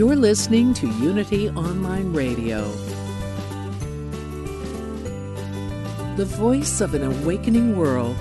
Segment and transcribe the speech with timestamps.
[0.00, 2.66] You're listening to Unity Online Radio,
[6.16, 8.16] the voice of an awakening world.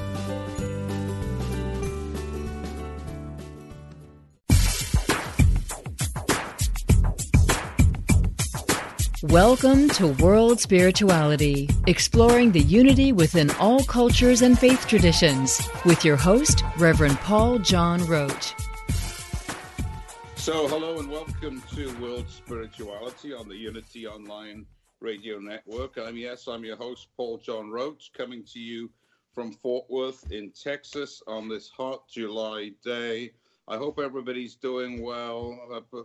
[9.31, 16.17] Welcome to World Spirituality, exploring the unity within all cultures and faith traditions, with your
[16.17, 18.53] host, Reverend Paul John Roach.
[20.49, 24.65] So, hello and welcome to World Spirituality on the Unity Online
[24.99, 25.99] Radio Network.
[25.99, 28.89] I'm, yes, I'm your host, Paul John Roach, coming to you
[29.35, 33.31] from Fort Worth in Texas on this hot July day.
[33.67, 36.01] I hope everybody's doing well, uh,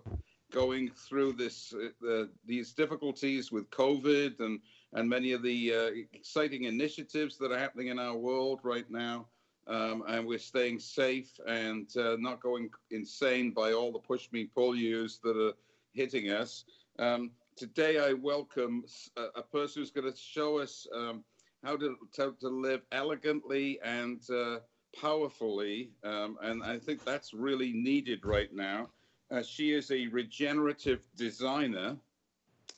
[0.53, 1.73] going through this
[2.07, 4.61] uh, these difficulties with COVID and
[4.93, 9.25] and many of the uh, exciting initiatives that are happening in our world right now
[9.67, 14.45] um, and we're staying safe and uh, not going insane by all the push me
[14.45, 15.55] pull yous that are
[15.93, 16.65] hitting us.
[16.99, 18.85] Um, today, I welcome
[19.17, 21.25] a, a person who's going to show us um,
[21.63, 24.59] how to, to, live elegantly and uh,
[25.01, 28.91] powerfully, um, and I think that's really needed right now.
[29.31, 31.97] Uh, she is a regenerative designer.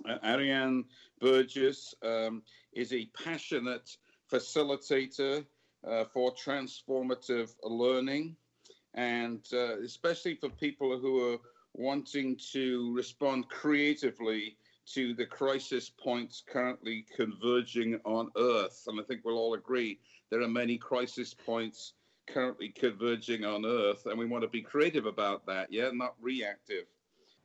[0.09, 0.85] Uh, Ariane
[1.21, 2.43] Burgess um,
[2.73, 3.97] is a passionate
[4.31, 5.45] facilitator
[6.13, 8.37] for transformative learning,
[8.95, 11.39] and uh, especially for people who are
[11.75, 18.85] wanting to respond creatively to the crisis points currently converging on Earth.
[18.87, 19.99] And I think we'll all agree
[20.31, 21.95] there are many crisis points
[22.27, 26.85] currently converging on Earth, and we want to be creative about that, yeah, not reactive.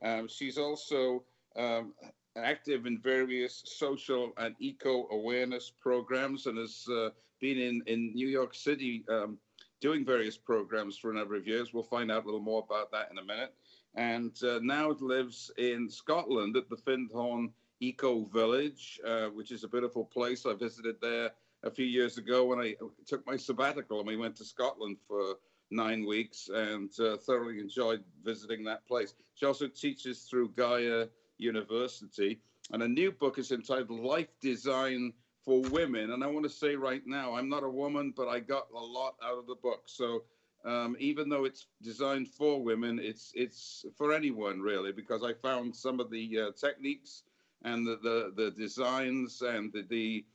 [0.03, 1.23] Um, she's also
[1.55, 1.93] um,
[2.35, 7.09] active in various social and eco awareness programs and has uh,
[7.41, 9.37] been in, in New York City um,
[9.81, 11.73] doing various programs for a number of years.
[11.73, 13.53] We'll find out a little more about that in a minute.
[13.95, 17.49] And uh, now lives in Scotland at the Findhorn
[17.81, 20.45] Eco Village, uh, which is a beautiful place.
[20.45, 21.31] I visited there
[21.63, 22.75] a few years ago when I
[23.05, 25.35] took my sabbatical and we went to Scotland for
[25.71, 29.15] nine weeks and uh, thoroughly enjoyed visiting that place.
[29.35, 31.07] She also teaches through Gaia
[31.37, 32.39] University.
[32.71, 35.13] And a new book is entitled Life Design
[35.43, 36.11] for Women.
[36.11, 38.79] And I want to say right now, I'm not a woman, but I got a
[38.79, 39.83] lot out of the book.
[39.85, 40.23] So
[40.63, 45.75] um, even though it's designed for women, it's it's for anyone really, because I found
[45.75, 47.23] some of the uh, techniques
[47.63, 50.25] and the, the, the designs and the, the,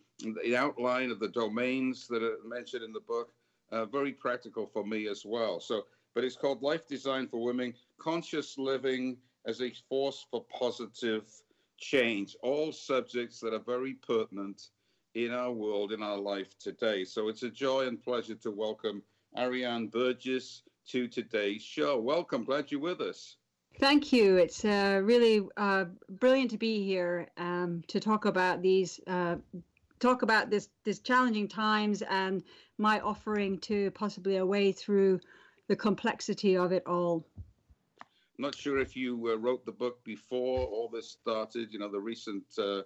[0.44, 3.32] the outline of the domains that are mentioned in the book
[3.72, 5.60] uh, very practical for me as well.
[5.60, 9.16] So, but it's called Life Design for Women: Conscious Living
[9.46, 11.24] as a force for positive
[11.78, 14.70] change, all subjects that are very pertinent
[15.16, 17.02] in our world, in our life today.
[17.02, 19.02] So it's a joy and pleasure to welcome
[19.38, 21.98] Ariane Burgess to today's show.
[21.98, 23.38] Welcome, glad you're with us.
[23.80, 24.36] Thank you.
[24.36, 29.36] It's uh, really uh, brilliant to be here um, to talk about these, uh,
[30.00, 32.42] talk about this, this challenging times, and
[32.76, 35.18] my offering to possibly a way through
[35.68, 37.26] the complexity of it all
[38.38, 41.98] not sure if you uh, wrote the book before all this started, you know, the
[41.98, 42.82] recent uh,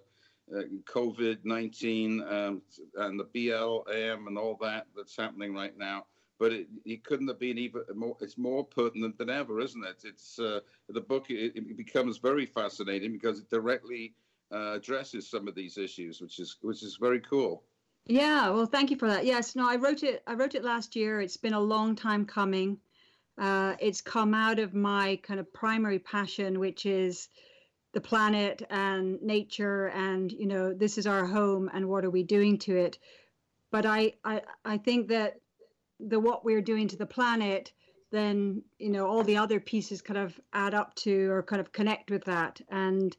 [0.51, 2.61] COVID 19 um,
[2.97, 6.05] and the BLM and all that that's happening right now.
[6.39, 10.03] But it, it couldn't have been even more, it's more pertinent than ever, isn't it?
[10.03, 14.15] It's uh, the book, it, it, becomes very fascinating because it directly
[14.51, 17.63] uh, addresses some of these issues, which is, which is very cool.
[18.07, 19.23] Yeah, well, thank you for that.
[19.23, 20.23] Yes, no, I wrote it.
[20.25, 21.21] I wrote it last year.
[21.21, 22.79] It's been a long time coming.
[23.37, 27.29] Uh, it's come out of my kind of primary passion, which is
[27.93, 32.23] the planet and nature, and you know, this is our home, and what are we
[32.23, 32.97] doing to it?
[33.71, 35.39] But I, I, I think that
[35.99, 37.71] the what we're doing to the planet,
[38.11, 41.71] then you know, all the other pieces kind of add up to or kind of
[41.71, 43.15] connect with that, and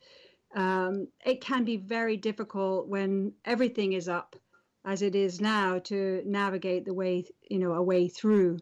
[0.54, 4.36] um, it can be very difficult when everything is up
[4.84, 8.58] as it is now to navigate the way you know a way through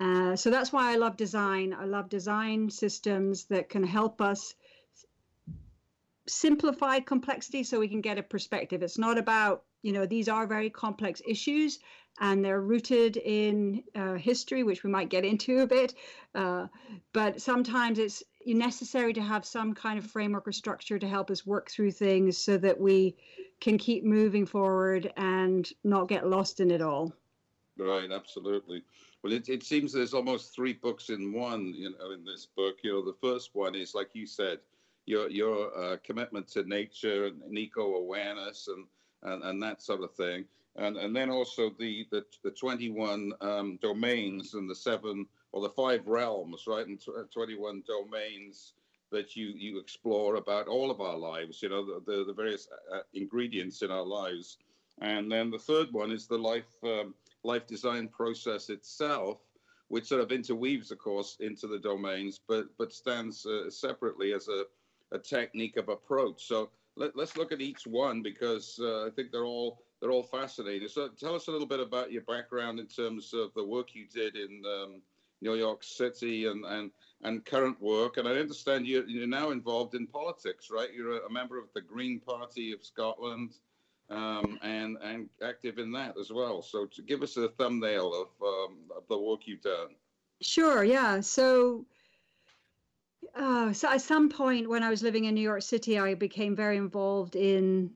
[0.00, 1.74] uh, so that's why I love design.
[1.74, 4.54] I love design systems that can help us
[6.28, 8.82] simplify complexity so we can get a perspective.
[8.82, 11.78] It's not about, you know, these are very complex issues
[12.20, 15.94] and they're rooted in uh, history, which we might get into a bit.
[16.34, 16.66] Uh,
[17.12, 21.46] but sometimes it's necessary to have some kind of framework or structure to help us
[21.46, 23.16] work through things so that we
[23.60, 27.12] can keep moving forward and not get lost in it all.
[27.76, 28.82] Right, absolutely.
[29.22, 32.78] Well, it, it seems there's almost three books in one, you know, in this book.
[32.82, 34.58] You know, the first one is, like you said,
[35.08, 38.84] your your uh, commitment to nature and eco awareness and,
[39.22, 40.44] and and that sort of thing,
[40.76, 45.70] and and then also the the, the 21 um, domains and the seven or the
[45.70, 47.00] five realms, right, and
[47.32, 48.74] 21 domains
[49.10, 51.62] that you you explore about all of our lives.
[51.62, 54.58] You know, the the, the various uh, ingredients in our lives,
[55.00, 56.76] and then the third one is the life.
[56.82, 57.14] Um,
[57.44, 59.38] life design process itself,
[59.86, 64.48] which sort of interweaves, of course, into the domains, but but stands uh, separately as
[64.48, 64.64] a,
[65.12, 66.46] a technique of approach.
[66.46, 70.22] So let, us look at each one because uh, I think they're all they're all
[70.22, 70.88] fascinating.
[70.88, 74.06] So tell us a little bit about your background in terms of the work you
[74.06, 75.02] did in um,
[75.40, 76.90] New York City and, and
[77.22, 78.16] and current work.
[78.16, 80.92] And I understand you're, you're now involved in politics, right?
[80.94, 83.54] You're a, a member of the Green Party of Scotland
[84.10, 86.62] um, and and active in that as well.
[86.62, 89.94] So to give us a thumbnail of, um, of the work you've done.
[90.40, 90.84] Sure.
[90.84, 91.20] Yeah.
[91.20, 91.86] So.
[93.34, 96.56] Uh, so at some point when I was living in New York City, I became
[96.56, 97.90] very involved in,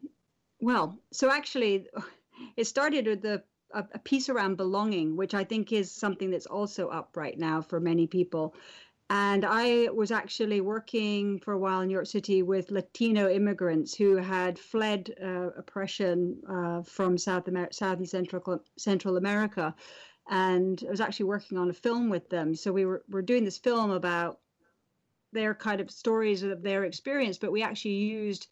[0.61, 1.87] well, so actually,
[2.57, 3.43] it started with the
[3.73, 7.63] a, a piece around belonging, which I think is something that's also up right now
[7.63, 8.55] for many people.
[9.11, 13.95] And I was actually working for a while in New York City with Latino immigrants
[13.95, 19.75] who had fled uh, oppression uh, from South America, South Central, Central America.
[20.31, 22.55] And I was actually working on a film with them.
[22.55, 24.39] So we were, were doing this film about
[25.33, 28.47] their kind of stories of their experience, but we actually used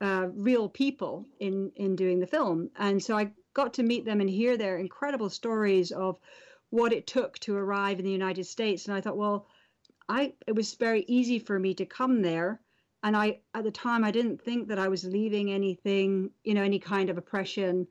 [0.00, 2.70] uh, real people in, in doing the film.
[2.76, 6.18] And so I got to meet them and hear their incredible stories of
[6.70, 8.86] what it took to arrive in the United States.
[8.86, 9.46] And I thought, well,
[10.08, 12.60] I it was very easy for me to come there
[13.04, 16.62] and I at the time I didn't think that I was leaving anything, you know,
[16.62, 17.86] any kind of oppression,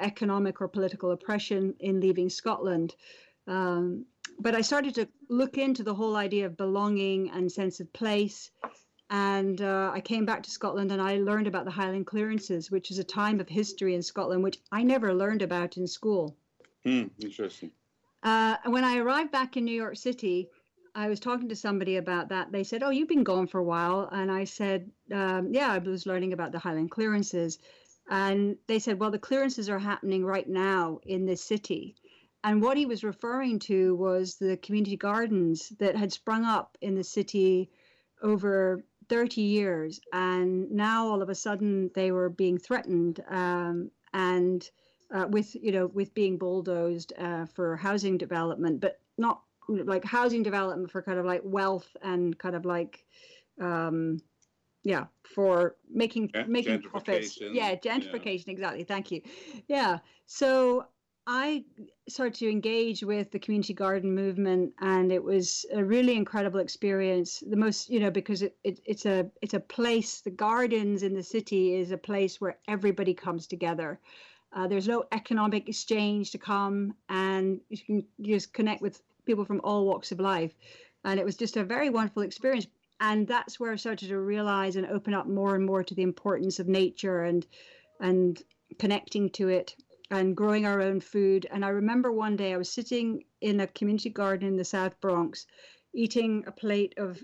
[0.00, 2.96] economic or political oppression in leaving Scotland.
[3.46, 4.04] Um,
[4.40, 8.50] but I started to look into the whole idea of belonging and sense of place.
[9.10, 12.90] And uh, I came back to Scotland and I learned about the Highland clearances, which
[12.90, 16.36] is a time of history in Scotland which I never learned about in school.
[16.84, 17.70] Hmm, interesting.
[18.22, 20.48] Uh, when I arrived back in New York City,
[20.94, 22.50] I was talking to somebody about that.
[22.50, 25.78] They said, "Oh, you've been gone for a while," and I said, um, "Yeah, I
[25.78, 27.58] was learning about the Highland clearances."
[28.10, 31.94] And they said, "Well, the clearances are happening right now in this city."
[32.44, 36.94] And what he was referring to was the community gardens that had sprung up in
[36.94, 37.70] the city
[38.22, 44.70] over 30 years, and now all of a sudden they were being threatened um, and
[45.12, 50.42] uh, with you know with being bulldozed uh, for housing development, but not like housing
[50.42, 53.04] development for kind of like wealth and kind of like
[53.60, 54.18] um
[54.84, 57.38] yeah for making making profits.
[57.40, 58.52] yeah gentrification yeah.
[58.52, 58.84] exactly.
[58.84, 59.22] Thank you.
[59.66, 59.98] Yeah.
[60.26, 60.86] So
[61.28, 61.62] i
[62.08, 67.42] started to engage with the community garden movement and it was a really incredible experience
[67.48, 71.14] the most you know because it, it, it's a it's a place the gardens in
[71.14, 74.00] the city is a place where everybody comes together
[74.52, 79.60] uh, there's no economic exchange to come and you can just connect with people from
[79.62, 80.54] all walks of life.
[81.04, 82.66] And it was just a very wonderful experience.
[83.00, 86.02] And that's where I started to realize and open up more and more to the
[86.02, 87.46] importance of nature and
[88.00, 88.42] and
[88.78, 89.74] connecting to it
[90.10, 91.46] and growing our own food.
[91.50, 95.00] And I remember one day I was sitting in a community garden in the South
[95.00, 95.46] Bronx,
[95.94, 97.22] eating a plate of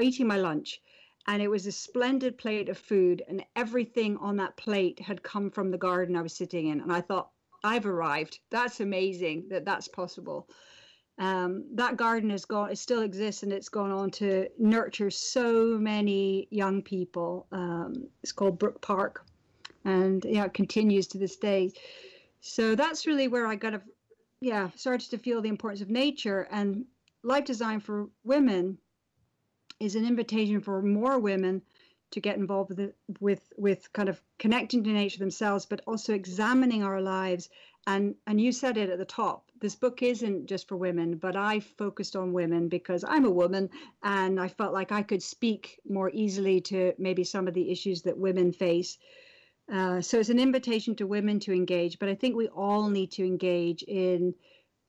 [0.00, 0.80] eating my lunch.
[1.26, 5.50] And it was a splendid plate of food, and everything on that plate had come
[5.50, 6.80] from the garden I was sitting in.
[6.80, 7.30] And I thought,
[7.62, 8.40] I've arrived.
[8.50, 10.48] That's amazing that that's possible.
[11.18, 15.76] Um, that garden has gone, it still exists, and it's gone on to nurture so
[15.78, 17.46] many young people.
[17.52, 19.26] Um, it's called Brook Park,
[19.84, 21.72] and yeah, it continues to this day.
[22.40, 23.82] So that's really where I got to,
[24.40, 26.84] yeah, started to feel the importance of nature and
[27.22, 28.78] life design for women
[29.78, 31.62] is an invitation for more women
[32.10, 36.82] to get involved with with with kind of connecting to nature themselves, but also examining
[36.82, 37.48] our lives.
[37.86, 41.36] And and you said it at the top this book isn't just for women, but
[41.36, 43.68] I focused on women because I'm a woman
[44.02, 48.02] and I felt like I could speak more easily to maybe some of the issues
[48.02, 48.98] that women face.
[49.72, 53.12] Uh, so it's an invitation to women to engage, but I think we all need
[53.12, 54.34] to engage in,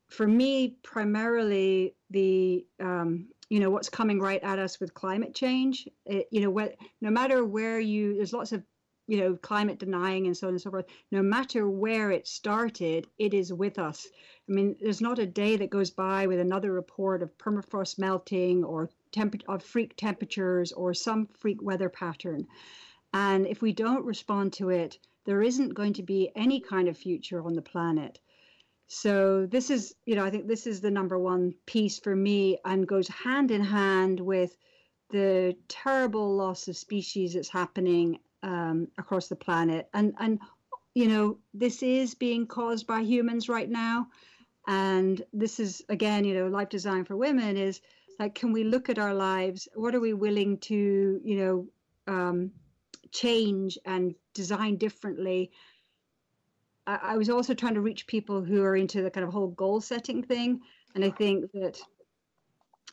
[0.10, 5.88] for me, primarily the, um, you know, what's coming right at us with climate change.
[6.06, 8.64] It, you know, what, no matter where you, there's lots of
[9.08, 13.08] you know, climate denying and so on and so forth, no matter where it started,
[13.18, 14.08] it is with us.
[14.48, 18.64] I mean, there's not a day that goes by with another report of permafrost melting
[18.64, 22.48] or temp- of freak temperatures or some freak weather pattern.
[23.13, 26.98] And if we don't respond to it, there isn't going to be any kind of
[26.98, 28.20] future on the planet.
[28.88, 32.58] So this is, you know, I think this is the number one piece for me
[32.65, 34.56] and goes hand in hand with
[35.12, 39.88] the terrible loss of species that's happening um, across the planet.
[39.94, 40.39] And and
[40.94, 44.08] you know, this is being caused by humans right now.
[44.68, 47.82] And this is again, you know, life design for women is
[48.20, 49.68] like, can we look at our lives?
[49.74, 51.68] What are we willing to, you know,
[52.13, 52.51] um,
[53.12, 55.51] change and design differently?
[56.88, 59.50] I, I was also trying to reach people who are into the kind of whole
[59.50, 60.62] goal setting thing.
[60.96, 61.82] And I think that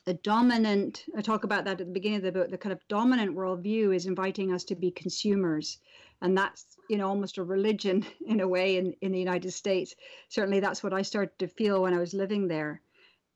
[0.05, 2.87] the dominant, I talk about that at the beginning of the book, the kind of
[2.89, 5.79] dominant worldview is inviting us to be consumers.
[6.23, 9.95] And that's, you know, almost a religion in a way in, in the United States.
[10.29, 12.81] Certainly that's what I started to feel when I was living there.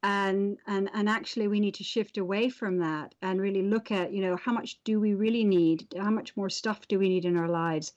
[0.04, 4.12] And, and and actually we need to shift away from that and really look at
[4.12, 7.24] you know how much do we really need how much more stuff do we need
[7.24, 7.92] in our lives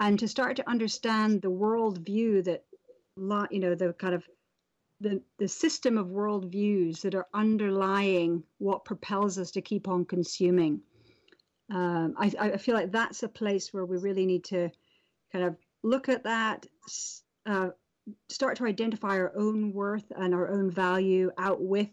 [0.00, 2.64] and to start to understand the worldview that
[3.50, 4.24] you know the kind of
[5.00, 10.80] the, the system of worldviews that are underlying what propels us to keep on consuming.
[11.72, 14.70] Um, I, I feel like that's a place where we really need to
[15.32, 16.66] kind of look at that,
[17.46, 17.70] uh,
[18.28, 21.88] start to identify our own worth and our own value out with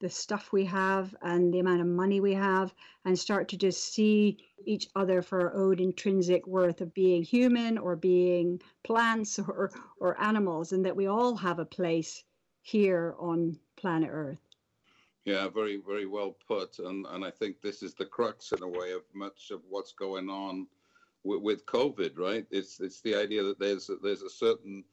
[0.00, 2.72] the stuff we have and the amount of money we have,
[3.04, 7.78] and start to just see each other for our own intrinsic worth of being human
[7.78, 12.22] or being plants or, or animals, and that we all have a place
[12.60, 14.40] here on planet Earth.
[15.24, 16.78] Yeah, very, very well put.
[16.78, 19.92] And, and I think this is the crux, in a way, of much of what's
[19.92, 20.66] going on
[21.24, 22.46] with, with COVID, right?
[22.50, 24.84] It's, it's the idea that there's, there's a certain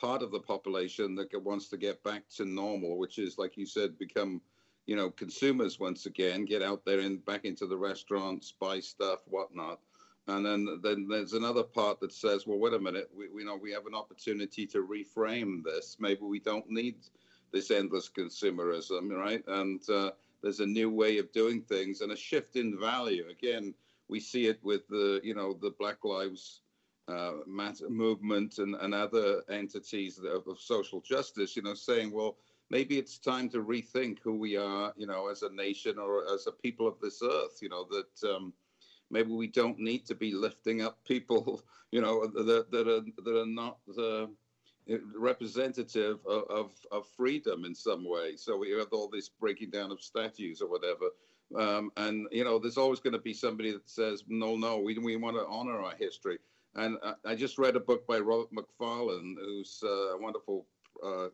[0.00, 3.66] part of the population that wants to get back to normal, which is, like you
[3.66, 4.40] said, become,
[4.86, 9.20] you know, consumers once again, get out there and back into the restaurants, buy stuff,
[9.26, 9.80] whatnot.
[10.28, 13.56] And then, then there's another part that says, well, wait a minute, we, we know
[13.56, 15.96] we have an opportunity to reframe this.
[15.98, 16.96] Maybe we don't need
[17.50, 19.42] this endless consumerism, right?
[19.48, 20.10] And uh,
[20.42, 23.24] there's a new way of doing things and a shift in value.
[23.30, 23.74] Again,
[24.08, 26.60] we see it with the, you know, the Black Lives
[27.08, 27.32] uh,
[27.88, 32.36] movement and, and other entities of, of social justice, you know, saying, well,
[32.70, 36.46] maybe it's time to rethink who we are, you know, as a nation or as
[36.46, 38.52] a people of this earth, you know, that um,
[39.10, 43.40] maybe we don't need to be lifting up people, you know, that, that are that
[43.40, 44.26] are not uh,
[45.16, 48.36] representative of, of, of, freedom in some way.
[48.36, 51.10] So we have all this breaking down of statues or whatever.
[51.56, 54.96] Um, and, you know, there's always going to be somebody that says, no, no, we,
[54.98, 56.38] we want to honor our history.
[56.74, 60.66] And I, I just read a book by Robert Macfarlane, who's a wonderful
[61.04, 61.28] uh,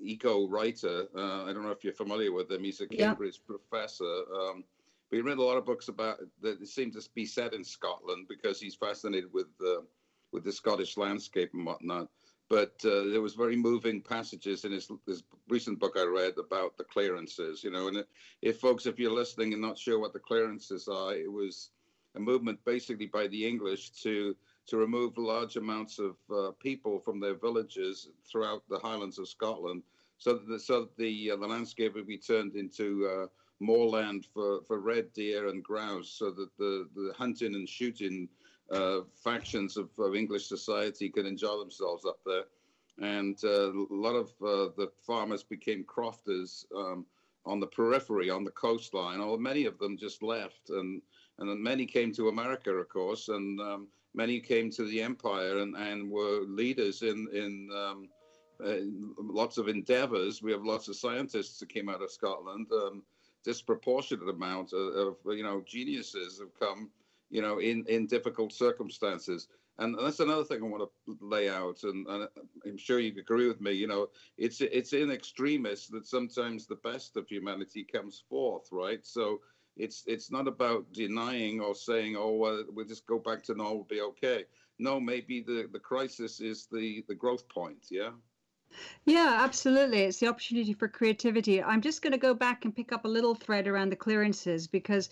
[0.00, 1.06] eco writer.
[1.16, 2.64] Uh, I don't know if you're familiar with him.
[2.64, 3.56] He's a Cambridge yeah.
[3.56, 4.22] professor.
[4.34, 4.64] Um,
[5.10, 8.60] he read a lot of books about that seem to be set in Scotland because
[8.60, 9.82] he's fascinated with uh,
[10.32, 12.08] with the Scottish landscape and whatnot.
[12.50, 16.78] But uh, there was very moving passages in his, his recent book I read about
[16.78, 17.62] the clearances.
[17.62, 18.04] You know, and
[18.42, 21.70] if folks, if you're listening and not sure what the clearances are, it was
[22.14, 24.34] a movement basically by the English to
[24.68, 29.82] to remove large amounts of uh, people from their villages throughout the Highlands of Scotland,
[30.18, 33.26] so that the, so the, uh, the landscape would be turned into uh,
[33.60, 38.28] moorland for, for red deer and grouse so that the, the hunting and shooting
[38.70, 42.44] uh, factions of, of, English society could enjoy themselves up there.
[43.00, 47.06] And uh, a lot of the farmers became crofters um,
[47.46, 50.68] on the periphery, on the coastline, or many of them just left.
[50.68, 51.00] And,
[51.38, 55.76] and many came to America, of course, and um, many came to the empire and,
[55.76, 58.08] and were leaders in, in um,
[58.64, 58.84] uh,
[59.18, 60.42] lots of endeavors.
[60.42, 62.66] We have lots of scientists that came out of Scotland.
[62.72, 63.02] Um,
[63.44, 66.90] disproportionate amount of, of, you know geniuses have come
[67.30, 69.46] you know in in difficult circumstances
[69.78, 72.28] and that's another thing I want to lay out, and, and,
[72.66, 73.72] I'm sure you agree with me.
[73.72, 79.04] You know, it's it's in extremis that sometimes the best of humanity comes forth, right?
[79.06, 79.40] So
[79.78, 83.84] it's it's not about denying or saying, oh, well, we'll just go back to normal,
[83.84, 84.44] be okay.
[84.78, 87.86] No, maybe the the crisis is the the growth point.
[87.90, 88.10] Yeah.
[89.06, 90.02] Yeah, absolutely.
[90.02, 91.62] It's the opportunity for creativity.
[91.62, 94.66] I'm just going to go back and pick up a little thread around the clearances
[94.66, 95.08] because,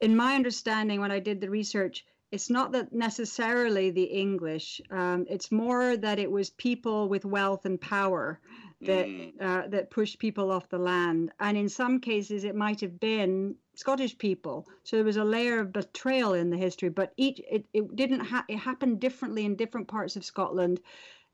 [0.00, 4.80] in my understanding, when I did the research, it's not that necessarily the English.
[4.90, 8.40] Um, it's more that it was people with wealth and power
[8.82, 9.32] that mm.
[9.40, 13.56] uh, that pushed people off the land, and in some cases it might have been
[13.80, 14.68] Scottish people.
[14.84, 18.20] So there was a layer of betrayal in the history, but each it, it didn't
[18.20, 20.80] ha- it happened differently in different parts of Scotland.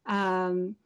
[0.07, 0.77] Um,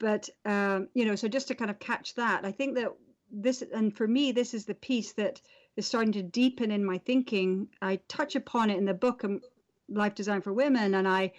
[0.00, 2.88] but um, you know, so just to kind of catch that, I think that
[3.30, 5.40] this, and for me, this is the piece that
[5.76, 7.68] is starting to deepen in my thinking.
[7.80, 9.40] I touch upon it in the book, um,
[9.88, 11.32] Life Design for Women, and I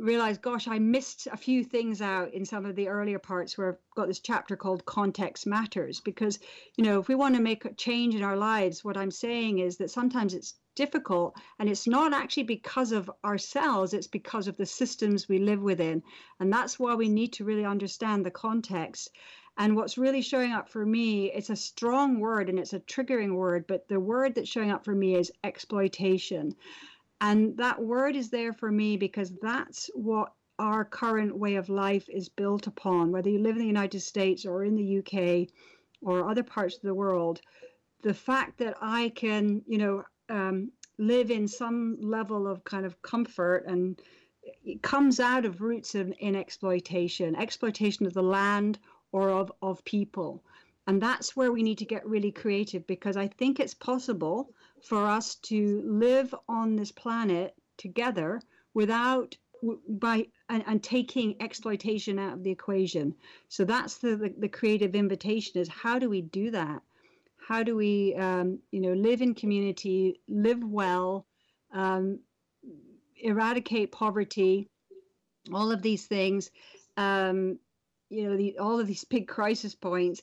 [0.00, 3.68] realized, gosh, I missed a few things out in some of the earlier parts where
[3.70, 6.00] I've got this chapter called Context Matters.
[6.00, 6.38] Because,
[6.76, 9.58] you know, if we want to make a change in our lives, what I'm saying
[9.58, 14.56] is that sometimes it's difficult and it's not actually because of ourselves, it's because of
[14.56, 16.02] the systems we live within.
[16.38, 19.10] And that's why we need to really understand the context.
[19.58, 23.34] And what's really showing up for me, it's a strong word and it's a triggering
[23.34, 26.54] word, but the word that's showing up for me is exploitation.
[27.20, 32.08] And that word is there for me because that's what our current way of life
[32.08, 35.48] is built upon, whether you live in the United States or in the UK
[36.02, 37.40] or other parts of the world.
[38.02, 43.00] The fact that I can, you know, um, live in some level of kind of
[43.02, 44.00] comfort and
[44.64, 48.78] it comes out of roots in, in exploitation, exploitation of the land
[49.12, 50.42] or of, of people.
[50.86, 55.06] And that's where we need to get really creative because I think it's possible for
[55.06, 58.40] us to live on this planet together
[58.74, 59.36] without
[59.88, 63.14] by and, and, taking exploitation out of the equation.
[63.48, 66.80] So that's the, the, the creative invitation is how do we do that?
[67.46, 71.26] How do we um, you know live in community live well
[71.72, 72.20] um,
[73.16, 74.68] eradicate poverty
[75.52, 76.50] all of these things
[76.96, 77.58] um,
[78.08, 80.22] you know the, all of these big crisis points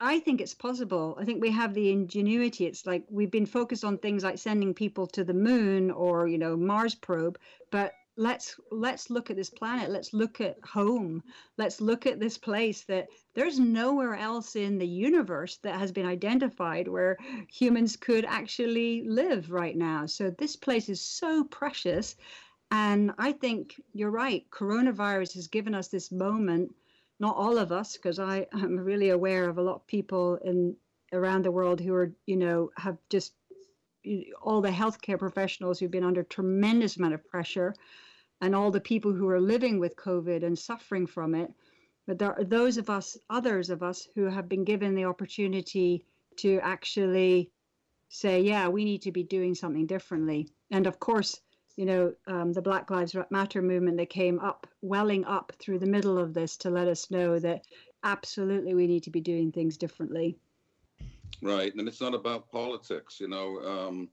[0.00, 1.16] I think it's possible.
[1.20, 2.66] I think we have the ingenuity.
[2.66, 6.38] It's like we've been focused on things like sending people to the moon or you
[6.38, 7.38] know Mars probe,
[7.72, 9.90] but let's let's look at this planet.
[9.90, 11.22] Let's look at home.
[11.56, 16.06] Let's look at this place that there's nowhere else in the universe that has been
[16.06, 17.16] identified where
[17.50, 20.06] humans could actually live right now.
[20.06, 22.14] So this place is so precious,
[22.70, 24.48] and I think you're right.
[24.50, 26.72] Coronavirus has given us this moment
[27.20, 30.76] not all of us, because I am really aware of a lot of people in
[31.12, 33.32] around the world who are, you know, have just
[34.40, 37.74] all the healthcare professionals who've been under tremendous amount of pressure,
[38.40, 41.52] and all the people who are living with COVID and suffering from it.
[42.06, 46.04] But there are those of us, others of us, who have been given the opportunity
[46.36, 47.50] to actually
[48.08, 50.48] say, yeah, we need to be doing something differently.
[50.70, 51.40] And of course,
[51.78, 55.86] you know, um, the Black Lives Matter movement that came up, welling up through the
[55.86, 57.66] middle of this to let us know that
[58.02, 60.36] absolutely we need to be doing things differently.
[61.40, 63.20] Right, and it's not about politics.
[63.20, 64.08] You know, um,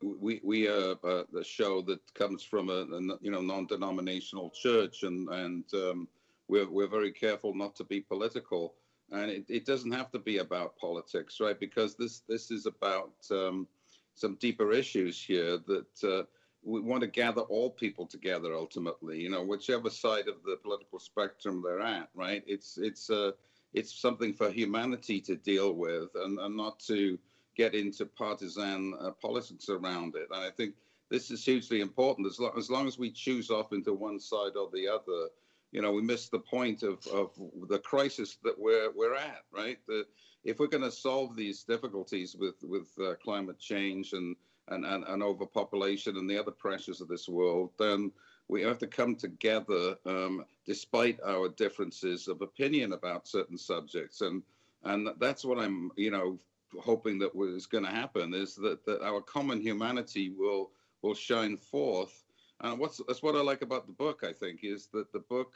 [0.00, 5.02] we we are uh, a show that comes from a, a you know non-denominational church,
[5.02, 6.08] and and um,
[6.48, 8.72] we're we're very careful not to be political,
[9.10, 11.60] and it, it doesn't have to be about politics, right?
[11.60, 13.68] Because this this is about um,
[14.14, 16.02] some deeper issues here that.
[16.02, 16.22] Uh,
[16.64, 20.98] we want to gather all people together ultimately you know whichever side of the political
[20.98, 22.42] spectrum they're at right?
[22.46, 23.32] It's it's uh
[23.74, 27.18] it's something for humanity to deal with and, and not to
[27.56, 30.28] get into partisan uh, politics around it.
[30.30, 30.74] And i think
[31.10, 32.26] this is hugely important.
[32.26, 35.28] As, lo- as long as we choose off into one side or the other
[35.72, 37.30] you know we miss the point of, of
[37.68, 39.78] the crisis that we're we're at right?
[39.88, 40.06] The,
[40.44, 44.36] if we're going to solve these difficulties with with uh, climate change and
[44.68, 48.12] and, and, and overpopulation and the other pressures of this world, then
[48.48, 54.20] we have to come together um, despite our differences of opinion about certain subjects.
[54.20, 54.42] And,
[54.84, 56.38] and that's what I'm, you know,
[56.80, 60.70] hoping that is going to happen is that, that our common humanity will,
[61.02, 62.24] will shine forth.
[62.60, 65.54] And what's, that's what I like about the book, I think, is that the book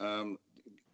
[0.00, 0.38] um,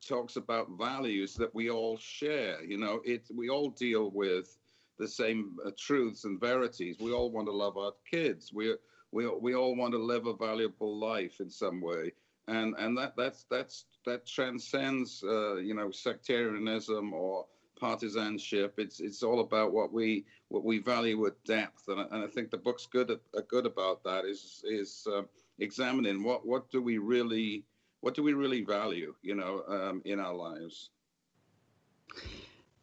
[0.06, 2.62] talks about values that we all share.
[2.62, 4.56] You know, it, we all deal with
[4.98, 6.96] the same uh, truths and verities.
[7.00, 8.52] We all want to love our kids.
[8.52, 8.74] We
[9.12, 12.12] we we all want to live a valuable life in some way,
[12.48, 17.46] and and that that's that's that transcends uh, you know sectarianism or
[17.78, 18.74] partisanship.
[18.78, 22.50] It's it's all about what we what we value with depth, and, and I think
[22.50, 24.24] the book's good uh, good about that.
[24.24, 25.22] Is is uh,
[25.58, 27.64] examining what what do we really
[28.00, 30.90] what do we really value, you know, um, in our lives.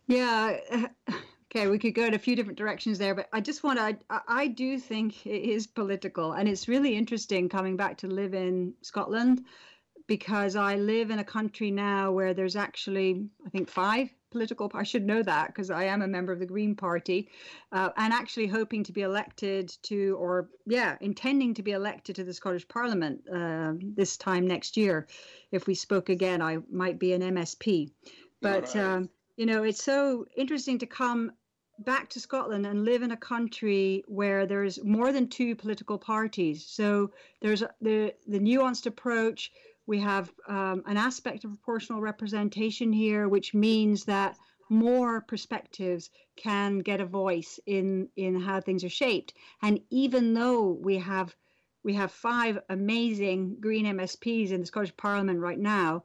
[0.07, 0.57] Yeah,
[1.55, 3.95] Okay, we could go in a few different directions there, but I just want to.
[4.09, 8.33] I, I do think it is political, and it's really interesting coming back to live
[8.33, 9.45] in Scotland
[10.07, 14.71] because I live in a country now where there's actually, I think, five political.
[14.73, 17.29] I should know that because I am a member of the Green Party,
[17.71, 22.23] uh, and actually hoping to be elected to, or yeah, intending to be elected to
[22.23, 25.07] the Scottish Parliament uh, this time next year.
[25.51, 27.91] If we spoke again, I might be an MSP.
[28.41, 28.75] But right.
[28.77, 31.31] um, you know, it's so interesting to come
[31.79, 36.65] back to Scotland and live in a country where there's more than two political parties.
[36.65, 39.51] So there's the the nuanced approach.
[39.85, 44.37] We have um, an aspect of proportional representation here, which means that
[44.69, 49.33] more perspectives can get a voice in in how things are shaped.
[49.61, 51.35] And even though we have
[51.83, 56.03] we have five amazing Green MSPs in the Scottish Parliament right now,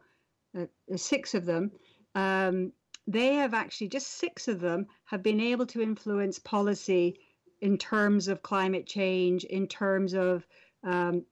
[0.58, 1.70] uh, six of them.
[2.14, 2.72] Um,
[3.08, 7.18] they have actually, just six of them, have been able to influence policy
[7.62, 10.46] in terms of climate change, in terms of
[10.84, 11.24] um,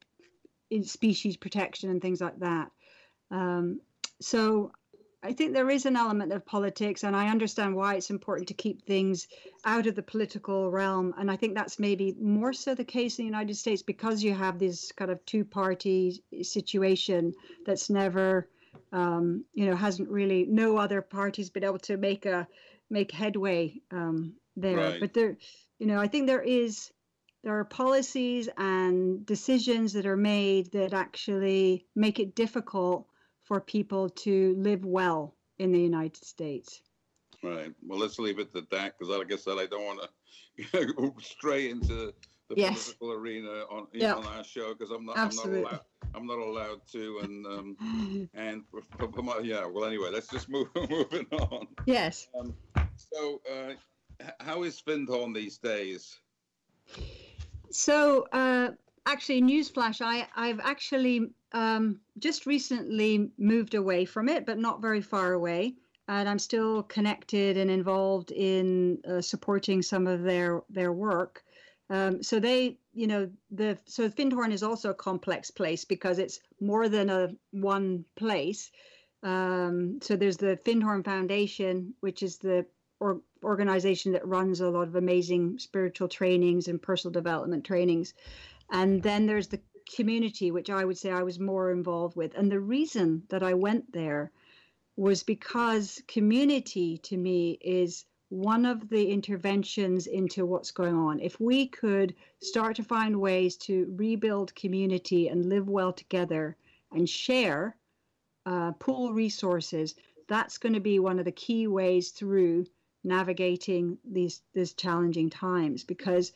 [0.71, 2.71] in species protection and things like that.
[3.31, 3.81] Um,
[4.23, 4.73] so
[5.23, 8.55] I think there is an element of politics, and I understand why it's important to
[8.55, 9.29] keep things
[9.67, 11.13] out of the political realm.
[11.19, 14.33] And I think that's maybe more so the case in the United States because you
[14.33, 17.35] have this kind of two party situation
[17.67, 18.49] that's never
[18.93, 22.47] um, you know, hasn't really no other parties been able to make a
[22.91, 24.77] make headway um, there.
[24.77, 25.01] Right.
[25.01, 25.37] But there,
[25.79, 26.91] you know, I think there is
[27.43, 33.07] there are policies and decisions that are made that actually make it difficult
[33.45, 36.81] for people to live well in the United States.
[37.43, 37.73] Right.
[37.87, 40.09] Well, let's leave it at that because, like I said, I don't want
[40.73, 42.13] to go stray into
[42.49, 42.93] the yes.
[42.93, 44.15] political arena on yeah.
[44.15, 45.59] on our show because I'm not Absolutely.
[45.59, 45.81] I'm not allowed
[46.15, 50.49] I'm not allowed to and um and for, for my, yeah well anyway let's just
[50.49, 51.77] move moving on.
[51.87, 52.29] Yes.
[52.39, 52.55] Um,
[52.97, 53.75] so uh,
[54.41, 56.19] how is Findhorn these days?
[57.71, 58.73] So uh,
[59.07, 65.01] actually, newsflash, I I've actually um, just recently moved away from it, but not very
[65.01, 65.77] far away.
[66.09, 71.45] And I'm still connected and involved in uh, supporting some of their their work.
[71.91, 76.41] Um, so they, you know, the so Findhorn is also a complex place because it's
[76.61, 78.71] more than a one place.
[79.23, 82.67] Um, so there's the Findhorn Foundation, which is the
[82.99, 88.15] or, organization that runs a lot of amazing spiritual trainings and personal development trainings,
[88.71, 89.61] and then there's the
[89.95, 92.35] community, which I would say I was more involved with.
[92.35, 94.33] And the reason that I went there
[94.97, 101.21] was because community to me is one of the interventions into what's going on.
[101.21, 106.57] If we could start to find ways to rebuild community and live well together
[106.93, 107.77] and share,
[108.45, 109.95] uh, pool resources,
[110.29, 112.67] that's going to be one of the key ways through
[113.05, 115.85] navigating these these challenging times.
[115.85, 116.33] Because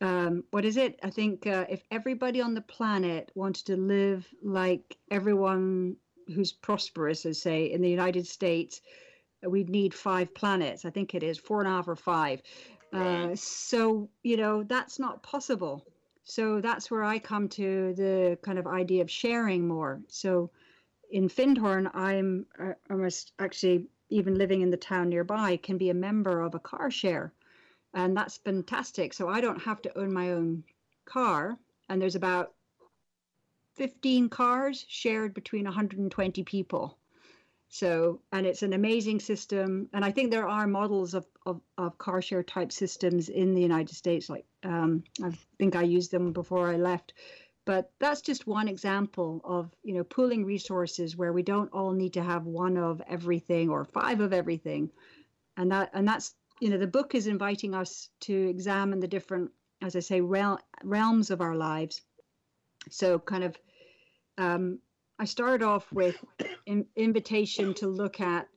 [0.00, 0.98] um, what is it?
[1.02, 5.96] I think uh, if everybody on the planet wanted to live like everyone
[6.34, 8.80] who's prosperous, as say in the United States,
[9.50, 10.84] we'd need five planets.
[10.84, 12.42] I think it is four and a half or five.
[12.92, 13.24] Uh, right.
[13.30, 15.84] Uh, so, you know, that's not possible.
[16.24, 20.00] So that's where I come to the kind of idea of sharing more.
[20.08, 20.50] So
[21.10, 25.94] in Findhorn, I'm uh, almost actually even living in the town nearby can be a
[25.94, 27.32] member of a car share.
[27.92, 29.12] And that's fantastic.
[29.12, 30.64] So I don't have to own my own
[31.04, 31.58] car.
[31.88, 32.52] And there's about
[33.76, 36.98] 15 cars shared between 120 people.
[37.68, 39.88] So, and it's an amazing system.
[39.92, 43.62] And I think there are models of, of, of car share type systems in the
[43.62, 44.30] United States.
[44.30, 47.14] Like, um, I think I used them before I left.
[47.64, 52.12] But that's just one example of, you know, pooling resources where we don't all need
[52.12, 54.90] to have one of everything or five of everything.
[55.56, 59.50] And that, and that's, you know, the book is inviting us to examine the different,
[59.80, 62.02] as I say, real, realms of our lives.
[62.90, 63.56] So kind of,
[64.36, 64.78] um,
[65.18, 66.16] I started off with
[66.96, 68.48] invitation to look at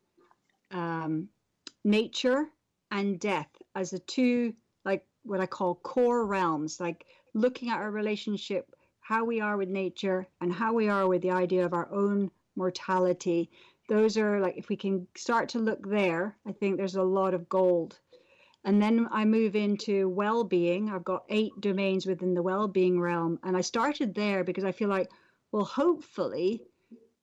[0.72, 1.30] um,
[1.84, 2.46] nature
[2.91, 7.91] and death as the two, like what I call core realms, like looking at our
[7.91, 11.91] relationship, how we are with nature and how we are with the idea of our
[11.93, 13.52] own mortality.
[13.88, 17.34] Those are like, if we can start to look there, I think there's a lot
[17.34, 18.00] of gold.
[18.65, 20.89] And then I move into well being.
[20.89, 23.39] I've got eight domains within the well being realm.
[23.43, 25.10] And I started there because I feel like
[25.52, 26.62] well, hopefully,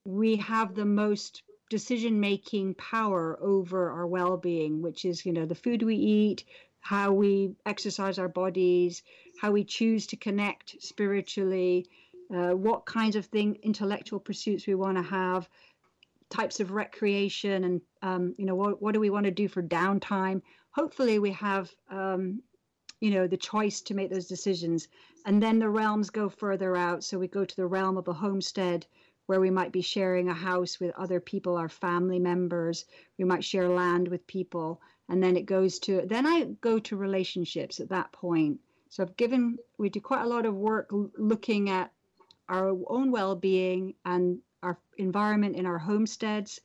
[0.05, 5.47] we have the most decision making power over our well being, which is, you know,
[5.47, 6.45] the food we eat,
[6.81, 9.03] how we exercise our bodies,
[9.41, 11.87] how we choose to connect spiritually,
[12.35, 15.49] uh, what kinds of thing intellectual pursuits we want to have,
[16.31, 19.63] types of recreation, and um, you know what what do we want to do for
[19.63, 20.43] downtime.
[20.71, 22.43] Hopefully, we have um,
[23.05, 24.89] you know the choice to make those decisions
[25.27, 28.13] and then the realms go further out so we go to the realm of a
[28.13, 28.87] homestead
[29.27, 32.85] where we might be sharing a house with other people, our family members.
[33.19, 34.81] We might share land with people.
[35.09, 38.61] And then it goes to, then I go to relationships at that point.
[38.89, 41.93] So I've given, we do quite a lot of work looking at
[42.49, 46.61] our own well being and our environment in our homesteads.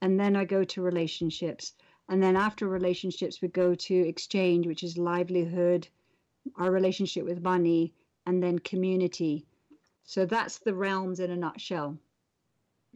[0.00, 1.74] And then I go to relationships.
[2.08, 5.88] And then after relationships, we go to exchange, which is livelihood,
[6.56, 7.94] our relationship with money,
[8.26, 9.46] and then community.
[10.04, 11.96] So that's the realms in a nutshell.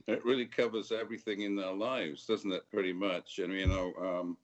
[0.07, 2.71] It really covers everything in our lives, doesn't it?
[2.71, 3.39] Pretty much.
[3.39, 4.37] And, you know, um,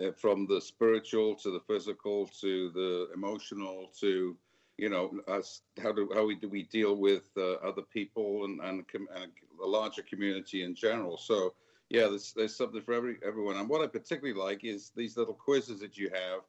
[0.00, 4.36] eh, from the spiritual to the physical to the emotional to,
[4.76, 8.60] you know, us, how do how we do we deal with uh, other people and,
[8.60, 11.16] and, and a larger community in general.
[11.16, 11.54] So,
[11.90, 13.56] yeah, there's, there's something for every everyone.
[13.56, 16.40] And what I particularly like is these little quizzes that you have,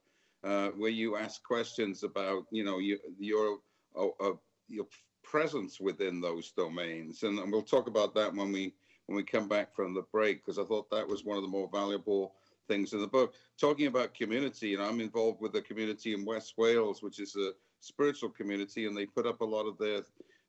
[0.43, 3.57] uh, where you ask questions about, you know, you, your
[3.97, 4.33] uh, uh,
[4.67, 4.85] your
[5.23, 7.23] presence within those domains.
[7.23, 8.73] And, and we'll talk about that when we
[9.07, 11.49] when we come back from the break, because I thought that was one of the
[11.49, 12.35] more valuable
[12.67, 13.33] things in the book.
[13.59, 17.35] Talking about community, you know, I'm involved with a community in West Wales, which is
[17.35, 20.01] a spiritual community, and they put up a lot of their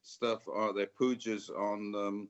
[0.02, 2.28] stuff, uh, their pujas on um,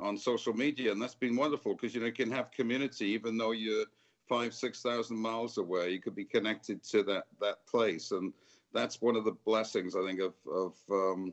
[0.00, 3.36] on social media, and that's been wonderful because you know you can have community even
[3.36, 3.86] though you're
[4.28, 5.90] five, six thousand miles away.
[5.90, 8.32] You could be connected to that that place, and
[8.72, 11.32] that's one of the blessings I think of of um,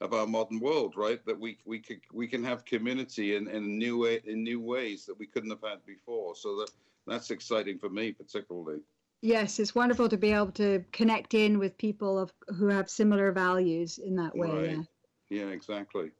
[0.00, 1.24] of our modern world, right?
[1.24, 5.06] That we we could we can have community in, in new way in new ways
[5.06, 6.34] that we couldn't have had before.
[6.34, 6.70] So that
[7.06, 8.80] that's exciting for me particularly.
[9.22, 13.30] Yes, it's wonderful to be able to connect in with people of who have similar
[13.30, 14.48] values in that way.
[14.48, 14.70] Right.
[14.70, 14.82] Yeah.
[15.30, 16.10] Yeah, exactly.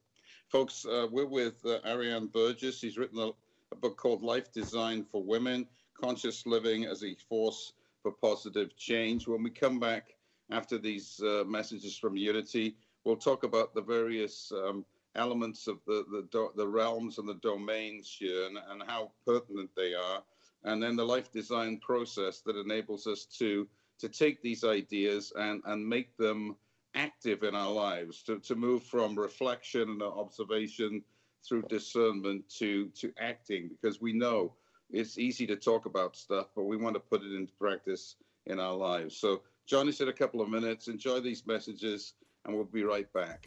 [0.52, 2.78] Folks, uh, we're with uh, Ariane Burgess.
[2.78, 3.30] He's written a,
[3.72, 5.66] a book called Life Design for Women
[5.98, 9.26] Conscious Living as a Force for Positive Change.
[9.26, 10.14] When we come back
[10.50, 14.84] after these uh, messages from Unity, we'll talk about the various um,
[15.14, 19.70] elements of the, the, do- the realms and the domains here and, and how pertinent
[19.74, 20.22] they are.
[20.64, 23.66] And then the life design process that enables us to,
[24.00, 26.56] to take these ideas and, and make them
[26.94, 31.02] active in our lives, to, to move from reflection and observation
[31.46, 34.52] through discernment to, to acting, because we know
[34.90, 38.60] it's easy to talk about stuff, but we want to put it into practice in
[38.60, 39.16] our lives.
[39.16, 40.88] So, Johnny said a couple of minutes.
[40.88, 43.46] Enjoy these messages and we'll be right back.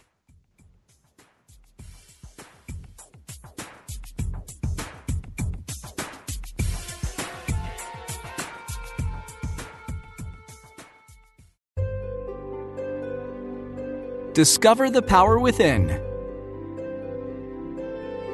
[14.36, 15.88] Discover the power within.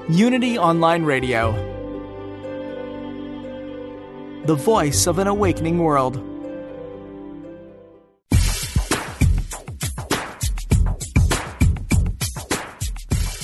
[0.10, 1.52] Unity Online Radio.
[4.48, 6.16] The voice of an awakening world.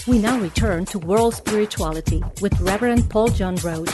[0.08, 3.94] We now return to world spirituality with Reverend Paul John Roach.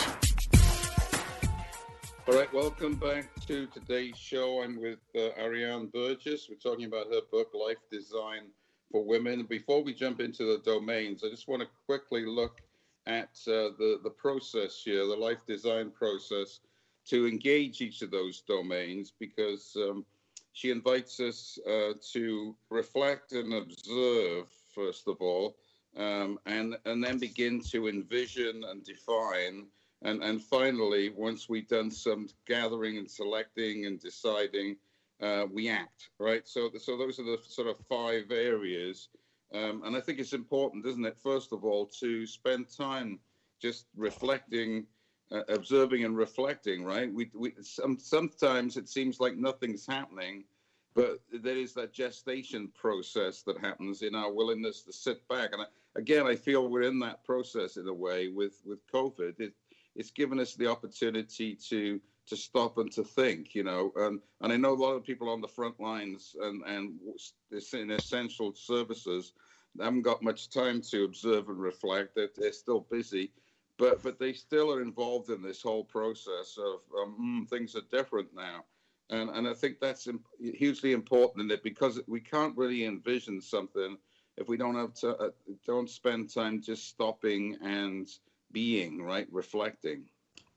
[2.30, 4.63] All right, welcome back to today's show.
[4.63, 6.47] I'm with uh, Ariane Burgess.
[6.49, 8.43] We're talking about her book, Life Design
[8.89, 9.43] for Women.
[9.43, 12.62] Before we jump into the domains, I just want to quickly look
[13.06, 16.62] at uh, the, the process here, the life design process,
[17.08, 20.06] to engage each of those domains because um,
[20.53, 25.58] she invites us uh, to reflect and observe, first of all,
[25.97, 29.65] um, and and then begin to envision and define
[30.03, 34.75] and and finally once we've done some gathering and selecting and deciding
[35.21, 36.47] uh, we act right?
[36.47, 39.09] So so those are the sort of five areas.
[39.53, 43.19] Um, and i think it's important isn't it first of all to spend time
[43.61, 44.87] just reflecting
[45.31, 47.13] uh, observing and reflecting right?
[47.13, 50.45] We, we some, sometimes it seems like nothing's happening
[50.95, 55.49] but there is that gestation process that happens in our willingness to sit back.
[55.53, 59.39] And I, again i feel we're in that process in a way with with covid.
[59.39, 59.53] It,
[59.95, 64.53] it's given us the opportunity to to stop and to think you know and and
[64.53, 66.99] i know a lot of people on the front lines and and
[67.73, 69.34] in essential services
[69.82, 73.32] haven't got much time to observe and reflect they're, they're still busy
[73.77, 77.82] but but they still are involved in this whole process of um, mm, things are
[77.91, 78.65] different now.
[79.10, 80.08] And and I think that's
[80.39, 83.97] hugely important in it because we can't really envision something
[84.38, 85.29] if we don't have to uh,
[85.65, 88.08] don't spend time just stopping and
[88.53, 89.27] being right?
[89.31, 90.03] Reflecting.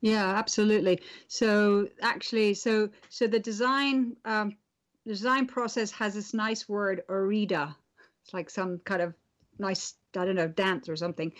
[0.00, 1.00] Yeah absolutely.
[1.26, 4.56] So actually so so the design um,
[5.04, 7.74] the design process has this nice word OREDA
[8.22, 9.14] it's like some kind of
[9.58, 11.32] nice i don't know dance or something.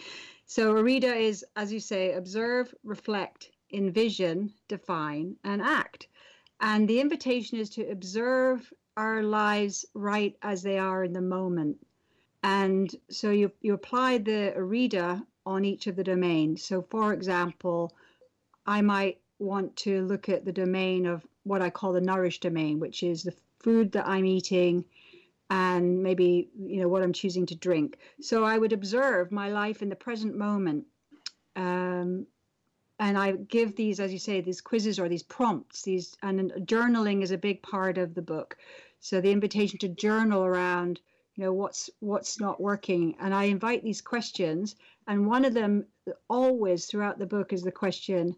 [0.47, 6.09] So OREDA is as you say observe reflect envision define and act.
[6.61, 11.77] And the invitation is to observe our lives right as they are in the moment.
[12.43, 16.63] And so you, you apply the OREDA on each of the domains.
[16.63, 17.95] So, for example,
[18.67, 22.81] I might want to look at the domain of what I call the nourish domain,
[22.81, 24.85] which is the food that I'm eating
[25.51, 27.99] and maybe you know what I'm choosing to drink.
[28.21, 30.87] So I would observe my life in the present moment,
[31.55, 32.27] um,
[32.99, 35.83] and I give these, as you say, these quizzes or these prompts.
[35.83, 38.57] These and journaling is a big part of the book.
[39.01, 41.01] So the invitation to journal around,
[41.37, 44.75] you know, what's what's not working, and I invite these questions.
[45.07, 45.87] And one of them,
[46.29, 48.35] always throughout the book, is the question,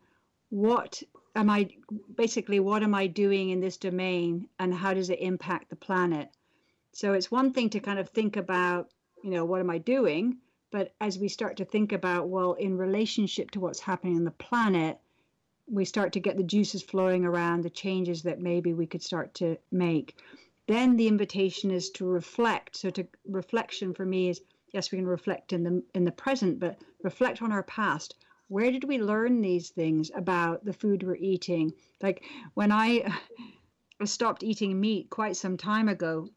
[0.50, 1.02] what
[1.34, 1.68] am I
[2.14, 6.28] basically what am I doing in this domain, and how does it impact the planet?
[6.92, 8.90] So it's one thing to kind of think about,
[9.22, 10.38] you know, what am I doing?
[10.70, 14.30] But as we start to think about, well, in relationship to what's happening on the
[14.32, 14.98] planet,
[15.70, 19.34] we start to get the juices flowing around the changes that maybe we could start
[19.34, 20.16] to make.
[20.66, 22.76] Then the invitation is to reflect.
[22.76, 26.58] So to reflection for me is yes, we can reflect in the in the present,
[26.58, 28.14] but reflect on our past.
[28.48, 31.72] Where did we learn these things about the food we're eating?
[32.02, 33.04] Like when I
[34.04, 36.28] stopped eating meat quite some time ago,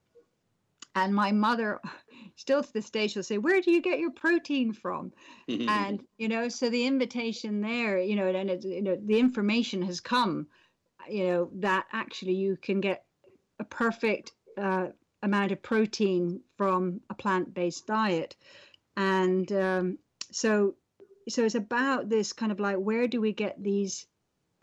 [0.96, 1.80] and my mother,
[2.36, 5.12] still to this day, she'll say, Where do you get your protein from?
[5.48, 9.82] and, you know, so the invitation there, you know, and it's, you know, the information
[9.84, 10.48] has come,
[11.10, 13.06] you know, that actually you can get
[13.60, 14.88] a perfect uh,
[15.24, 18.36] amount of protein from a plant based diet.
[18.98, 19.98] And um,
[20.32, 20.76] so,
[21.30, 24.06] so it's about this kind of like, where do we get these?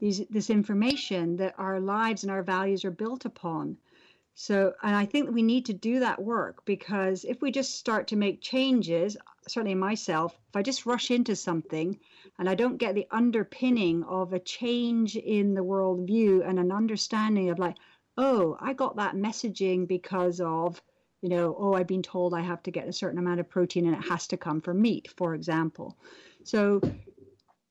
[0.01, 3.79] These, this information that our lives and our values are built upon
[4.41, 8.07] so, and I think we need to do that work because if we just start
[8.09, 9.17] to make changes,
[9.49, 11.99] certainly myself, if I just rush into something
[12.39, 17.51] and I don't get the underpinning of a change in the worldview and an understanding
[17.51, 17.79] of like,
[18.19, 20.83] oh, I got that messaging because of,
[21.23, 23.87] you know, oh, I've been told I have to get a certain amount of protein
[23.87, 25.97] and it has to come from meat, for example.
[26.45, 26.81] So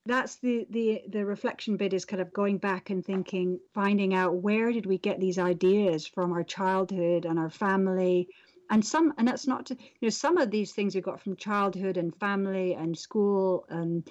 [0.06, 4.36] that's the the the reflection bit is kind of going back and thinking finding out
[4.36, 8.30] where did we get these ideas from our childhood and our family
[8.70, 11.36] and some and that's not to, you know some of these things we got from
[11.36, 14.10] childhood and family and school and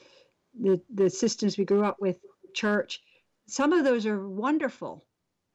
[0.60, 2.18] the the systems we grew up with
[2.54, 3.00] church
[3.48, 5.02] some of those are wonderful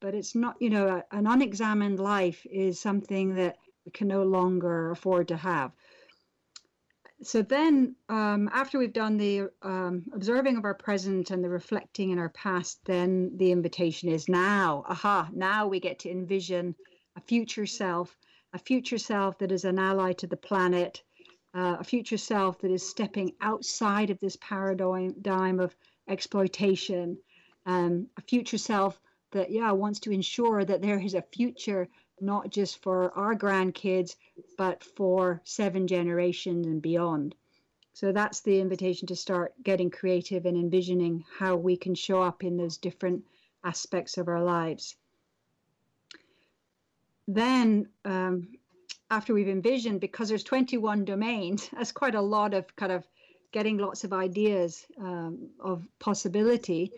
[0.02, 4.24] but it's not you know a, an unexamined life is something that we can no
[4.24, 5.72] longer afford to have.
[7.24, 12.10] So then um, after we've done the um, observing of our present and the reflecting
[12.10, 14.84] in our past then the invitation is now.
[14.90, 16.76] Aha now we get to envision
[17.16, 18.18] a future self
[18.54, 21.04] a future self that is an ally to the planet
[21.54, 25.76] uh, a future self that is stepping outside of this paradigm of
[26.08, 27.18] exploitation
[27.66, 29.00] um, a future self
[29.32, 31.88] that yeah wants to ensure that there is a future
[32.22, 34.16] not just for our grandkids,
[34.58, 37.36] but for seven generations and beyond.
[37.94, 42.44] So that's the invitation to start getting creative and envisioning how we can show up
[42.44, 43.26] in those different
[43.64, 44.96] aspects of our lives.
[47.28, 48.48] Then, um,
[49.10, 53.06] after we've envisioned, because there's 21 domains, that's quite a lot of kind of
[53.52, 56.92] getting lots of ideas um, of possibility.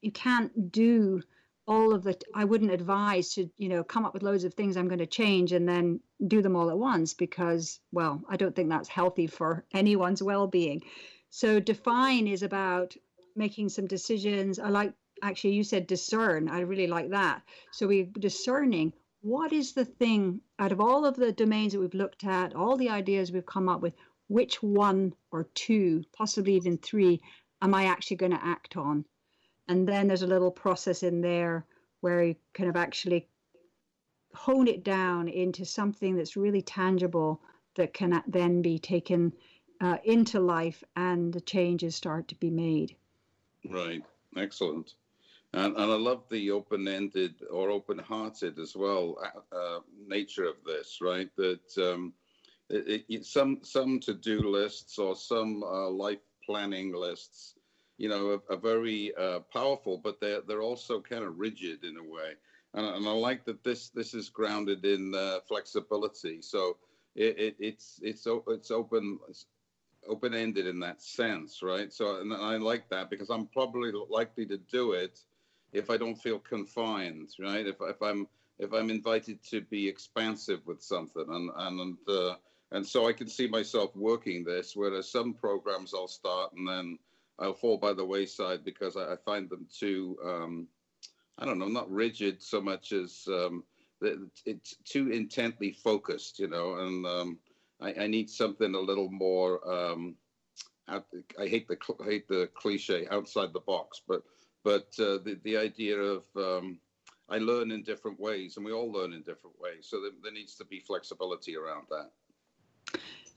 [0.00, 1.22] You can't do
[1.66, 4.76] all of the i wouldn't advise to you know come up with loads of things
[4.76, 8.54] i'm going to change and then do them all at once because well i don't
[8.54, 10.82] think that's healthy for anyone's well-being.
[11.36, 12.94] So define is about
[13.34, 14.60] making some decisions.
[14.60, 16.48] I like actually you said discern.
[16.48, 17.42] I really like that.
[17.72, 21.92] So we're discerning what is the thing out of all of the domains that we've
[21.92, 23.94] looked at all the ideas we've come up with
[24.28, 27.20] which one or two possibly even three
[27.62, 29.04] am i actually going to act on
[29.68, 31.64] and then there's a little process in there
[32.00, 33.26] where you kind of actually
[34.34, 37.40] hone it down into something that's really tangible
[37.76, 39.32] that can then be taken
[39.80, 42.94] uh, into life and the changes start to be made.
[43.68, 44.02] Right.
[44.36, 44.94] Excellent.
[45.52, 50.46] And, and I love the open ended or open hearted as well uh, uh, nature
[50.46, 51.30] of this, right?
[51.36, 52.12] That um,
[52.68, 57.53] it, it, some, some to do lists or some uh, life planning lists
[57.96, 62.02] you know, are very uh, powerful, but they're they're also kind of rigid in a
[62.02, 62.34] way.
[62.74, 66.42] And, and I like that this this is grounded in uh, flexibility.
[66.42, 66.76] So
[67.14, 69.18] it, it, it's it's it's open
[70.08, 71.92] open ended in that sense, right?
[71.92, 75.20] So and I like that because I'm probably likely to do it
[75.72, 77.66] if I don't feel confined, right?
[77.66, 78.26] If if I'm
[78.58, 82.34] if I'm invited to be expansive with something, and and uh,
[82.72, 84.74] and so I can see myself working this.
[84.74, 86.98] Whereas some programs I'll start and then
[87.38, 90.68] I'll fall by the wayside because I, I find them too, um,
[91.38, 93.64] I don't know, not rigid so much as um,
[94.00, 97.38] it's too intently focused, you know, and um,
[97.80, 99.60] I, I need something a little more.
[99.68, 100.16] Um,
[100.88, 101.06] out,
[101.40, 104.22] I hate the I hate the cliche outside the box, but
[104.62, 106.78] but uh, the the idea of um,
[107.28, 109.86] I learn in different ways, and we all learn in different ways.
[109.88, 112.10] So there, there needs to be flexibility around that.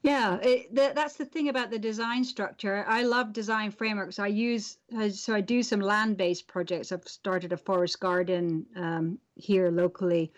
[0.08, 2.86] Yeah, it, that's the thing about the design structure.
[2.88, 4.20] I love design frameworks.
[4.20, 4.78] I use
[5.12, 6.93] so I do some land-based projects.
[6.93, 10.32] I've started a forest garden um, here locally,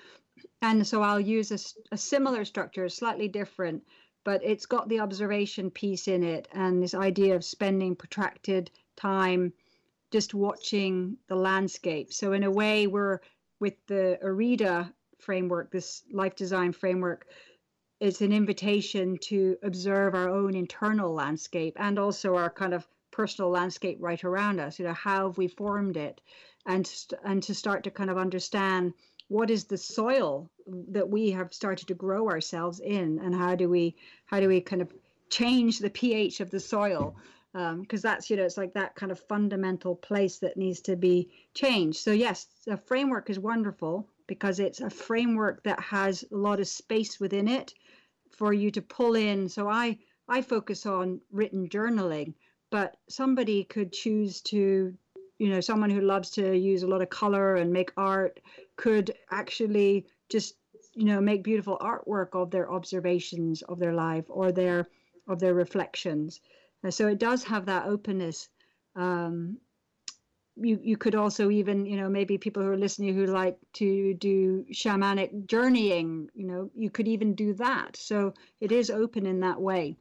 [0.63, 1.59] and so I'll use a,
[1.93, 3.83] a similar structure, slightly different,
[4.23, 9.53] but it's got the observation piece in it, and this idea of spending protracted time
[10.09, 12.11] just watching the landscape.
[12.11, 13.19] So in a way, we're
[13.59, 17.27] with the OREDA framework, this life design framework
[17.99, 23.51] it's an invitation to observe our own internal landscape and also our kind of personal
[23.51, 24.79] landscape right around us.
[24.79, 26.21] You know, how have we formed it,
[26.65, 26.89] and
[27.25, 28.93] and to start to kind of understand
[29.27, 33.67] what is the soil that we have started to grow ourselves in, and how do
[33.69, 33.95] we
[34.25, 34.93] how do we kind of
[35.29, 37.15] change the pH of the soil?
[37.51, 40.95] Because um, that's you know it's like that kind of fundamental place that needs to
[40.95, 41.99] be changed.
[41.99, 46.67] So yes the framework is wonderful because it's a framework that has a lot of
[46.67, 47.73] space within it
[48.39, 49.49] for you to pull in.
[49.49, 52.33] So I I focus on written journaling,
[52.71, 54.93] but somebody could choose to,
[55.39, 58.39] you know, someone who loves to use a lot of color and make art
[58.77, 60.55] could actually just,
[60.95, 64.87] you know, make beautiful artwork of their observations of their life or their
[65.27, 66.39] of their reflections.
[66.89, 68.47] So it does have that openness.
[68.95, 69.57] Um,
[70.61, 74.13] you you could also even you know maybe people who are listening who like to
[74.15, 77.95] do shamanic journeying you know you could even do that.
[77.95, 79.97] So it is open in that way.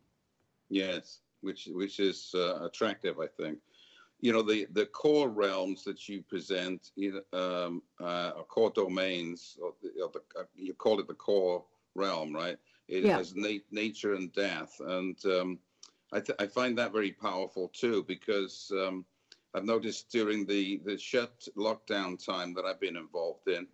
[0.68, 3.58] Yes which which is uh, attractive i think.
[4.20, 6.90] You know the the core realms that you present
[7.32, 12.34] um, uh, core domains or the, or the, uh, you call it the core realm
[12.34, 12.58] right?
[12.88, 13.16] It yeah.
[13.16, 14.80] has na- nature and death.
[14.80, 15.58] And um,
[16.12, 19.04] I, th- I find that very powerful too because um,
[19.54, 23.66] I've noticed during the, the shut lockdown time that I've been involved in,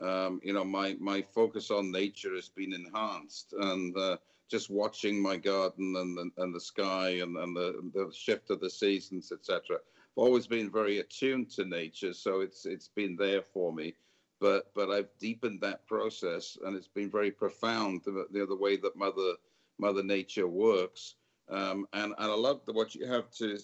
[0.00, 4.16] um, you know, my, my focus on nature has been enhanced and uh,
[4.50, 8.60] just watching my garden and the, and the sky and, and the, the shift of
[8.60, 9.76] the seasons, etc.
[9.76, 13.94] I've always been very attuned to nature, so it's it's been there for me.
[14.40, 18.76] But but I've deepened that process, and it's been very profound the, the, the way
[18.78, 19.34] that Mother
[19.78, 21.14] Mother Nature works.
[21.48, 23.58] Um, and and I love what you have to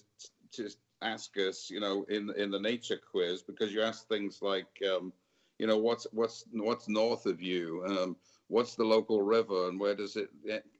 [0.52, 0.70] to
[1.02, 5.12] ask us, you know, in in the nature quiz because you ask things like, um,
[5.58, 8.16] you know, what's what's what's north of you, um,
[8.48, 10.30] what's the local river, and where does it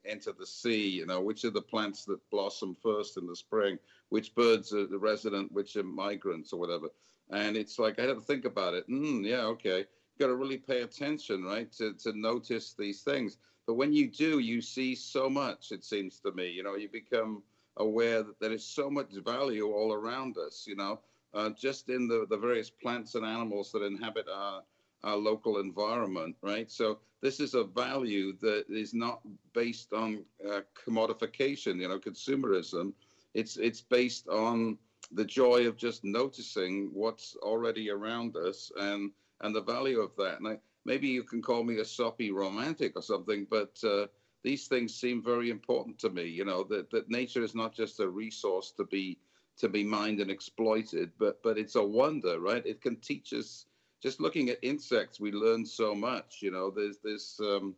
[0.05, 0.89] enter the sea?
[0.89, 3.77] You know, which are the plants that blossom first in the spring?
[4.09, 5.51] Which birds are the resident?
[5.51, 6.87] Which are migrants or whatever?
[7.29, 8.89] And it's like I had to think about it.
[8.89, 9.79] Mm, yeah, okay.
[9.79, 13.37] You got to really pay attention, right, to to notice these things.
[13.65, 15.71] But when you do, you see so much.
[15.71, 17.43] It seems to me, you know, you become
[17.79, 20.99] aware that there is so much value all around us, you know,
[21.33, 24.63] uh, just in the, the various plants and animals that inhabit our,
[25.03, 26.71] our local environment, right?
[26.71, 29.21] So this is a value that is not
[29.53, 32.93] based on uh, commodification, you know, consumerism.
[33.33, 34.77] It's it's based on
[35.11, 39.11] the joy of just noticing what's already around us and
[39.41, 40.39] and the value of that.
[40.39, 44.07] And I, maybe you can call me a soppy romantic or something, but uh,
[44.47, 46.23] these things seem very important to me.
[46.23, 49.19] You know that that nature is not just a resource to be
[49.57, 52.65] to be mined and exploited, but but it's a wonder, right?
[52.65, 53.65] It can teach us.
[54.01, 56.37] Just looking at insects, we learn so much.
[56.41, 57.75] You know, there's this, um,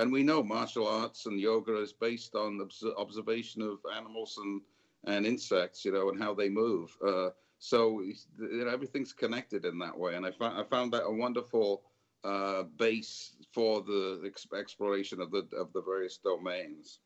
[0.00, 2.60] and we know martial arts and yoga is based on
[2.98, 4.60] observation of animals and
[5.04, 5.82] and insects.
[5.86, 6.94] You know, and how they move.
[7.10, 11.06] Uh, so you know, everything's connected in that way, and I found I found that
[11.06, 11.84] a wonderful
[12.26, 17.00] uh, base for the ex- exploration of the of the various domains.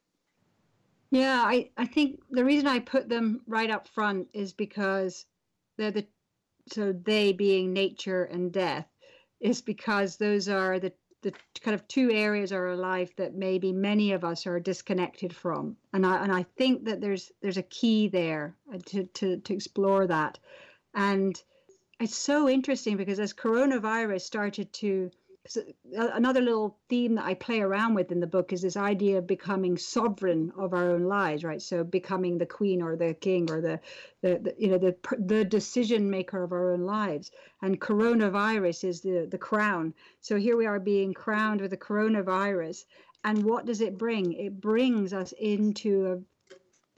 [1.11, 5.27] Yeah, I, I think the reason I put them right up front is because
[5.77, 6.07] they're the
[6.73, 8.87] so they being nature and death
[9.41, 10.93] is because those are the
[11.23, 15.35] the kind of two areas of our life that maybe many of us are disconnected
[15.37, 18.57] from and I and I think that there's there's a key there
[18.87, 20.39] to to to explore that
[20.95, 21.43] and
[22.01, 25.11] it's so interesting because as coronavirus started to
[25.95, 29.27] another little theme that I play around with in the book is this idea of
[29.27, 31.63] becoming sovereign of our own lives, right?
[31.63, 33.81] So becoming the queen or the king or the,
[34.21, 37.31] the, the you know the the decision maker of our own lives.
[37.63, 39.95] And coronavirus is the the crown.
[40.21, 42.85] So here we are being crowned with the coronavirus,
[43.25, 44.35] and what does it bring?
[44.35, 46.23] It brings us into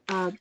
[0.09, 0.33] a, a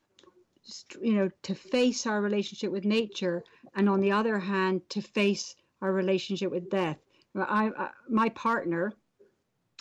[1.02, 3.44] you know to face our relationship with nature
[3.76, 6.98] and on the other hand to face our relationship with death
[7.36, 8.94] I, I my partner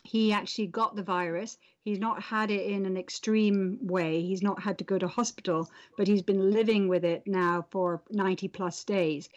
[0.02, 1.58] he actually got the virus.
[1.82, 4.22] He's not had it in an extreme way.
[4.22, 8.02] He's not had to go to hospital, but he's been living with it now for
[8.10, 9.28] 90 plus days.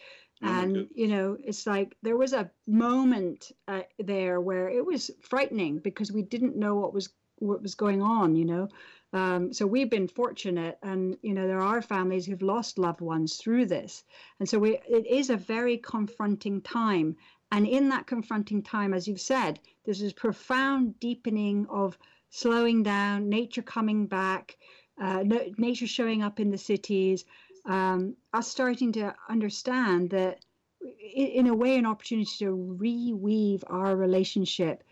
[0.42, 5.10] Oh and, you know, it's like there was a moment uh, there where it was
[5.20, 8.68] frightening because we didn't know what was what was going on, you know.
[9.14, 13.36] Um, so we've been fortunate, and you know there are families who've lost loved ones
[13.36, 14.02] through this,
[14.40, 17.16] and so we, it is a very confronting time.
[17.52, 21.96] And in that confronting time, as you've said, there's this profound deepening of
[22.30, 24.56] slowing down, nature coming back,
[25.00, 25.22] uh,
[25.58, 27.24] nature showing up in the cities,
[27.66, 30.44] um, us starting to understand that,
[31.14, 34.82] in a way, an opportunity to reweave our relationship,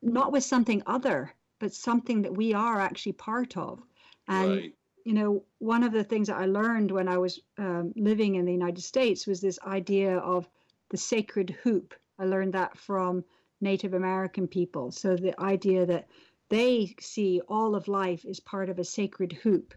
[0.00, 3.82] not with something other, but something that we are actually part of.
[4.28, 4.74] And right.
[5.04, 8.44] you know, one of the things that I learned when I was um, living in
[8.44, 10.48] the United States was this idea of
[10.90, 11.94] the sacred hoop.
[12.18, 13.24] I learned that from
[13.60, 14.90] Native American people.
[14.90, 16.08] So the idea that
[16.48, 19.74] they see all of life is part of a sacred hoop,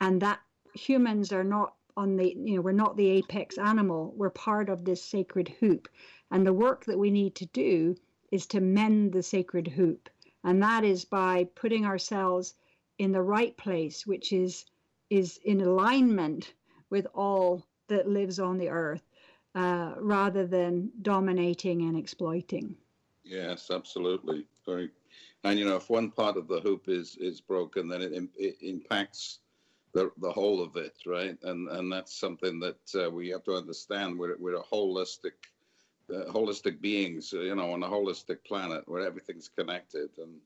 [0.00, 0.40] and that
[0.74, 4.84] humans are not on the you know we're not the apex animal we're part of
[4.84, 5.88] this sacred hoop
[6.30, 7.94] and the work that we need to do
[8.30, 10.08] is to mend the sacred hoop
[10.44, 12.54] and that is by putting ourselves
[12.98, 14.66] in the right place which is
[15.10, 16.54] is in alignment
[16.90, 19.02] with all that lives on the earth
[19.54, 22.74] uh, rather than dominating and exploiting.
[23.24, 24.46] Yes absolutely.
[24.66, 24.90] Very
[25.44, 28.56] and you know if one part of the hoop is is broken then it, it
[28.60, 29.40] impacts
[29.92, 31.36] the the whole of it right?
[31.42, 34.18] And and that's something that uh, we have to understand.
[34.18, 35.32] We're, we're a holistic
[36.12, 40.40] uh, holistic beings, you know, on a holistic planet where everything's connected, and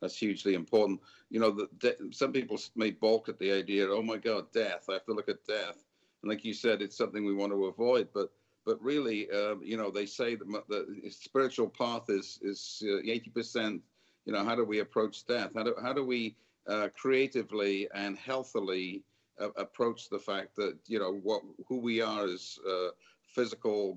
[0.00, 1.00] that's hugely important.
[1.30, 4.86] You know, the, the, some people may balk at the idea, oh my God, death.
[4.88, 5.84] I have to look at death,
[6.22, 8.08] and like you said, it's something we want to avoid.
[8.12, 8.30] But
[8.64, 13.30] but really, uh, you know, they say that the spiritual path is is uh, eighty
[13.30, 13.82] percent.
[14.24, 15.52] You know, how do we approach death?
[15.54, 16.36] How do how do we
[16.66, 19.04] uh, creatively and healthily
[19.40, 22.88] uh, approach the fact that you know what who we are as uh,
[23.26, 23.96] physical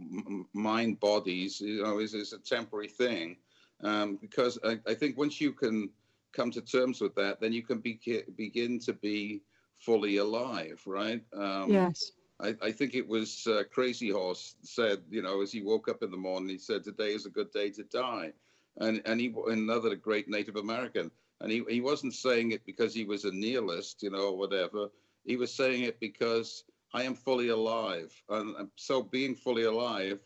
[0.53, 3.37] mind bodies, you know, is, is a temporary thing.
[3.81, 5.89] Um, because I, I, think once you can
[6.33, 7.97] come to terms with that, then you can be,
[8.35, 9.41] begin to be
[9.79, 11.23] fully alive, right?
[11.33, 12.11] Um, yes.
[12.41, 16.03] I, I, think it was uh, Crazy Horse said, you know, as he woke up
[16.03, 18.31] in the morning, he said, "Today is a good day to die,"
[18.77, 21.11] and and he another great Native American,
[21.41, 24.89] and he he wasn't saying it because he was a nihilist, you know, or whatever.
[25.25, 26.63] He was saying it because
[26.93, 28.11] I am fully alive.
[28.29, 30.19] And so being fully alive,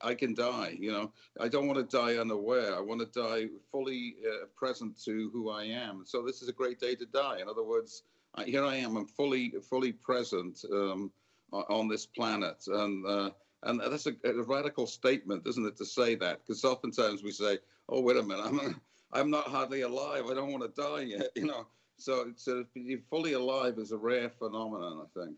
[0.00, 0.76] I can die.
[0.78, 2.74] You know, I don't want to die unaware.
[2.76, 6.04] I want to die fully uh, present to who I am.
[6.06, 7.40] So this is a great day to die.
[7.40, 8.02] In other words,
[8.34, 8.96] I, here I am.
[8.96, 11.10] I'm fully, fully present um,
[11.52, 13.30] on this planet, and uh,
[13.62, 16.40] and that's a, a, radical statement, isn't it, to say that?
[16.40, 18.80] Because oftentimes we say, "Oh, wait a minute, I'm
[19.12, 20.24] I'm not hardly alive.
[20.30, 23.96] I don't want to die yet." You know, so to be fully alive is a
[23.96, 25.36] rare phenomenon, I think.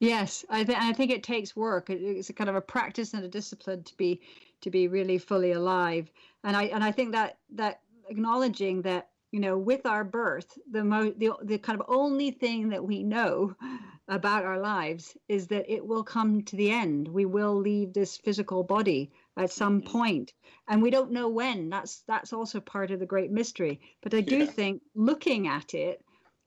[0.00, 1.90] Yes, I, th- I think it takes work.
[1.90, 4.20] It's a kind of a practice and a discipline to be
[4.60, 6.10] to be really fully alive.
[6.44, 10.84] And I and I think that that acknowledging that you know with our birth, the
[10.84, 13.56] mo- the the kind of only thing that we know
[14.06, 17.08] about our lives is that it will come to the end.
[17.08, 19.90] We will leave this physical body at some mm-hmm.
[19.90, 20.32] point,
[20.68, 21.70] and we don't know when.
[21.70, 23.80] That's that's also part of the great mystery.
[24.00, 24.46] But I do yeah.
[24.46, 26.04] think looking at it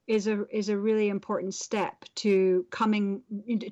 [0.07, 3.21] is a is a really important step to coming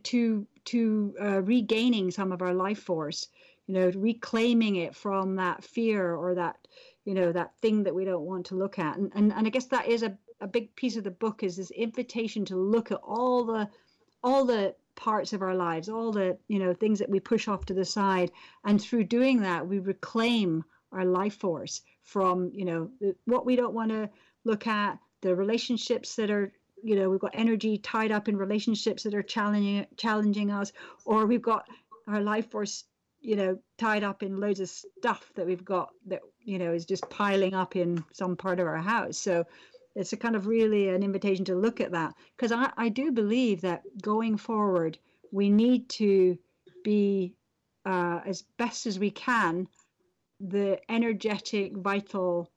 [0.04, 3.28] to to uh, regaining some of our life force
[3.68, 6.58] you know reclaiming it from that fear or that
[7.06, 8.98] you know that thing that we don't want to look at.
[8.98, 11.56] And and, and i guess that is a, a big piece of the book is
[11.58, 13.70] this invitation to look at all the
[14.24, 17.66] all the parts of our lives all the you know things that we push off
[17.66, 18.32] to the side.
[18.66, 22.90] And through doing that we reclaim our life force from you know
[23.26, 24.10] what we don't want to
[24.46, 26.52] look at the relationships that are
[26.84, 30.72] you know we've got energy tied up in relationships that are challenging challenging us
[31.06, 31.68] or we've got
[32.08, 32.86] our life force
[33.22, 36.86] you know tied up in loads of stuff that we've got that you know is
[36.86, 39.18] just piling up in some part of our house.
[39.18, 39.46] So
[39.96, 42.14] it's a kind of really an invitation to look at that.
[42.36, 44.98] Because I, I do believe that going forward
[45.32, 46.38] we need to
[46.84, 47.34] be
[47.86, 49.68] uh, as best as we can
[50.40, 52.50] the energetic vital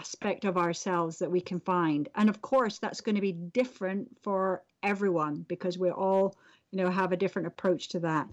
[0.00, 2.08] aspect of ourselves that we can find.
[2.14, 6.36] And of course, that's going to be different for everyone because we all,
[6.70, 8.26] you know, have a different approach to that.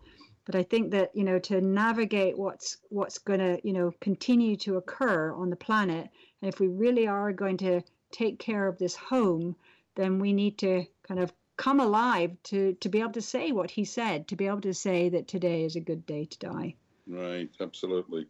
[0.45, 4.55] But I think that you know to navigate what's what's going to you know continue
[4.57, 6.09] to occur on the planet,
[6.41, 9.57] and if we really are going to take care of this home,
[9.95, 13.71] then we need to kind of come alive to to be able to say what
[13.71, 16.75] he said, to be able to say that today is a good day to die.
[17.05, 18.27] Right, absolutely.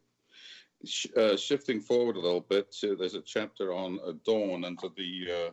[0.86, 5.48] Sh- uh, shifting forward a little bit to there's a chapter on Adorn into the
[5.48, 5.52] uh,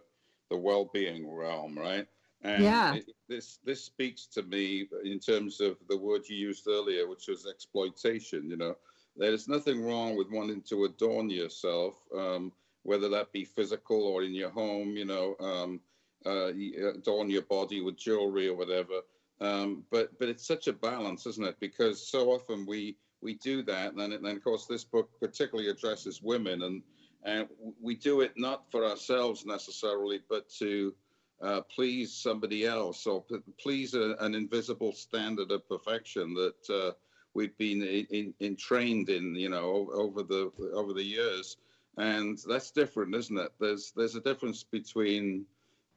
[0.51, 2.07] the well-being realm, right?
[2.43, 2.95] And yeah.
[2.95, 7.29] It, this this speaks to me in terms of the word you used earlier, which
[7.29, 8.51] was exploitation.
[8.51, 8.77] You know,
[9.17, 12.53] there's nothing wrong with wanting to adorn yourself, um,
[12.83, 14.95] whether that be physical or in your home.
[14.97, 15.81] You know, um,
[16.27, 16.49] uh,
[16.95, 19.01] adorn your body with jewelry or whatever.
[19.41, 21.59] Um, but but it's such a balance, isn't it?
[21.61, 25.71] Because so often we we do that, and then, then of course this book particularly
[25.71, 26.83] addresses women, and
[27.25, 27.49] and
[27.81, 30.95] we do it not for ourselves necessarily, but to
[31.43, 33.25] uh, please somebody else or
[33.59, 36.93] please a, an invisible standard of perfection that uh,
[37.33, 41.57] we've been in, in, in, trained in, you know, over the over the years,
[41.97, 43.53] and that's different, isn't it?
[43.59, 45.47] There's there's a difference between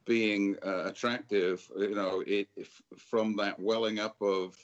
[0.05, 2.47] being uh, attractive, you know, it,
[2.97, 4.55] from that welling up of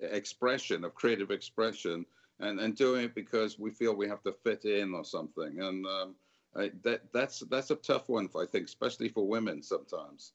[0.00, 2.04] expression, of creative expression,
[2.40, 5.60] and, and doing it because we feel we have to fit in or something.
[5.60, 6.14] And um,
[6.56, 10.32] I, that that's that's a tough one, I think, especially for women sometimes.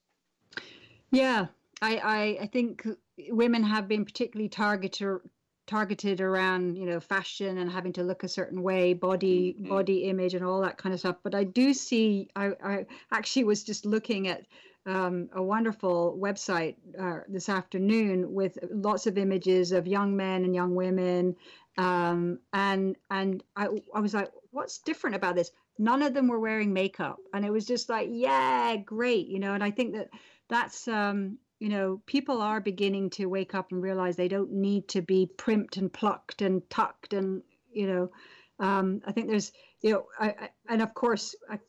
[1.12, 1.48] Yeah,
[1.82, 2.88] I, I, I think
[3.30, 5.20] women have been particularly targeted
[5.68, 9.70] targeted around you know fashion and having to look a certain way body mm-hmm.
[9.70, 13.44] body image and all that kind of stuff but i do see i, I actually
[13.44, 14.48] was just looking at
[14.86, 20.56] um, a wonderful website uh, this afternoon with lots of images of young men and
[20.56, 21.36] young women.
[21.78, 25.52] Um, and and I, I was like what's different about this?
[25.78, 27.18] None of them were wearing makeup.
[27.34, 30.10] And it was just like yeah great you know and i think that
[30.50, 34.88] that's um, you know, people are beginning to wake up and realize they don't need
[34.90, 38.12] to be primped and plucked and tucked and, you know,
[38.60, 39.52] um, I think there's,
[39.82, 41.60] you know, I, I, and of course, I,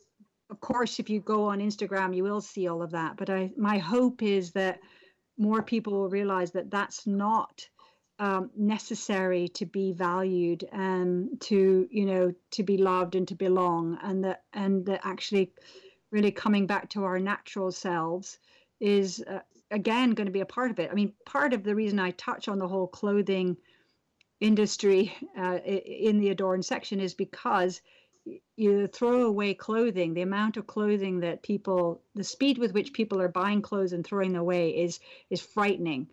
[0.50, 3.16] of course, if you go on Instagram, you will see all of that.
[3.16, 4.80] But I, my hope is that
[5.38, 7.68] more people will realize that that's not
[8.18, 13.98] um, necessary to be valued and to, you know, to be loved and to belong,
[14.02, 15.52] and that, and that actually,
[16.10, 18.38] really coming back to our natural selves
[18.80, 19.38] is uh,
[19.70, 20.90] again going to be a part of it.
[20.90, 23.56] I mean, part of the reason I touch on the whole clothing
[24.40, 27.80] industry uh, in the adorn section is because
[28.60, 33.20] you throw away clothing the amount of clothing that people the speed with which people
[33.20, 35.00] are buying clothes and throwing away is
[35.30, 36.06] is frightening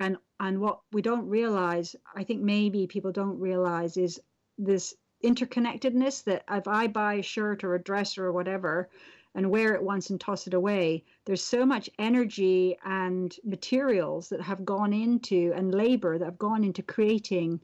[0.00, 4.20] and and what we don't realize i think maybe people don't realize is
[4.58, 4.94] this
[5.24, 8.88] interconnectedness that if i buy a shirt or a dress or whatever
[9.34, 11.04] and wear it once and toss it away.
[11.24, 16.62] There's so much energy and materials that have gone into and labor that have gone
[16.62, 17.60] into creating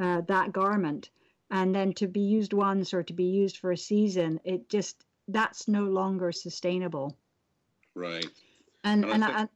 [0.00, 1.10] uh, that garment.
[1.50, 5.04] And then to be used once or to be used for a season, it just
[5.28, 7.16] that's no longer sustainable.
[7.94, 8.26] Right.
[8.84, 9.48] And and, I,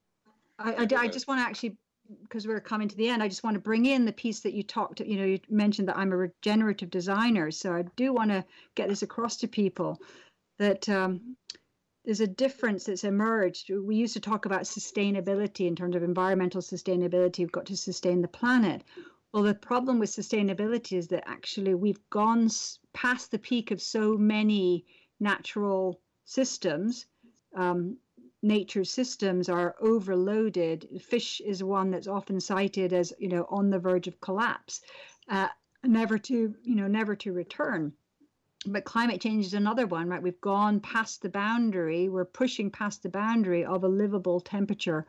[0.58, 1.76] I, I, I just want to actually
[2.22, 4.52] because we're coming to the end, I just want to bring in the piece that
[4.52, 5.00] you talked.
[5.00, 8.88] You know, you mentioned that I'm a regenerative designer, so I do want to get
[8.88, 10.00] this across to people
[10.58, 11.36] that um,
[12.04, 13.70] there's a difference that's emerged.
[13.70, 17.38] We used to talk about sustainability in terms of environmental sustainability.
[17.38, 18.84] We've got to sustain the planet.
[19.34, 22.48] Well, the problem with sustainability is that actually we've gone
[22.92, 24.84] past the peak of so many
[25.18, 27.06] natural systems.
[27.56, 27.96] Um,
[28.44, 31.02] nature's systems are overloaded.
[31.02, 34.82] Fish is one that's often cited as you know on the verge of collapse,
[35.28, 35.48] uh,
[35.82, 37.92] never to you know never to return
[38.66, 40.22] but climate change is another one, right?
[40.22, 45.06] We've gone past the boundary, we're pushing past the boundary of a livable temperature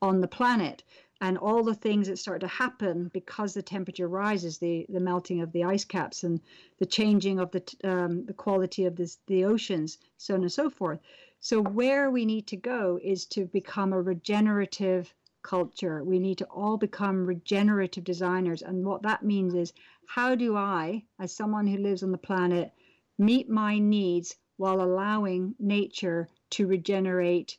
[0.00, 0.82] on the planet.
[1.20, 5.40] And all the things that start to happen because the temperature rises, the, the melting
[5.40, 6.40] of the ice caps and
[6.78, 10.70] the changing of the, um, the quality of this, the oceans, so on and so
[10.70, 11.00] forth.
[11.40, 16.02] So, where we need to go is to become a regenerative culture.
[16.04, 18.62] We need to all become regenerative designers.
[18.62, 19.72] And what that means is
[20.06, 22.72] how do I, as someone who lives on the planet,
[23.18, 27.56] meet my needs while allowing nature to regenerate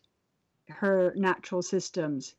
[0.68, 2.36] her natural systems.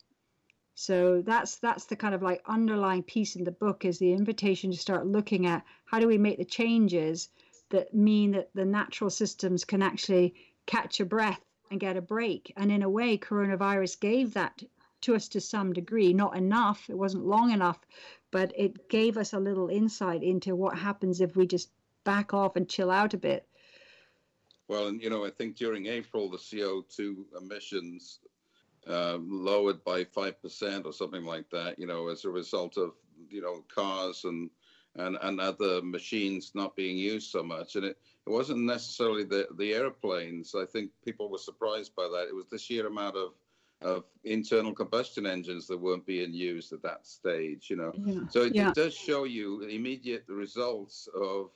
[0.83, 4.70] So that's that's the kind of like underlying piece in the book is the invitation
[4.70, 7.28] to start looking at how do we make the changes
[7.68, 12.55] that mean that the natural systems can actually catch a breath and get a break.
[12.57, 14.62] And in a way, coronavirus gave that
[15.03, 16.89] to us to some degree, not enough.
[16.89, 17.78] It wasn't long enough,
[18.31, 21.68] but it gave us a little insight into what happens if we just
[22.05, 23.47] back off and chill out a bit.
[24.66, 28.20] Well, and you know, I think during April the CO2 emissions
[28.89, 31.78] uh, lowered by five percent or something like that.
[31.78, 32.93] You know, as a result of
[33.28, 34.51] you know cars and
[34.97, 37.76] and, and other machines not being used so much.
[37.76, 40.55] And it, it wasn't necessarily the, the airplanes.
[40.55, 42.26] I think people were surprised by that.
[42.28, 43.35] It was the sheer amount of,
[43.83, 47.93] of internal combustion engines that weren't being used at that stage, you know.
[48.05, 48.22] Yeah.
[48.31, 48.70] So it, yeah.
[48.70, 51.51] it, does show you immediate results of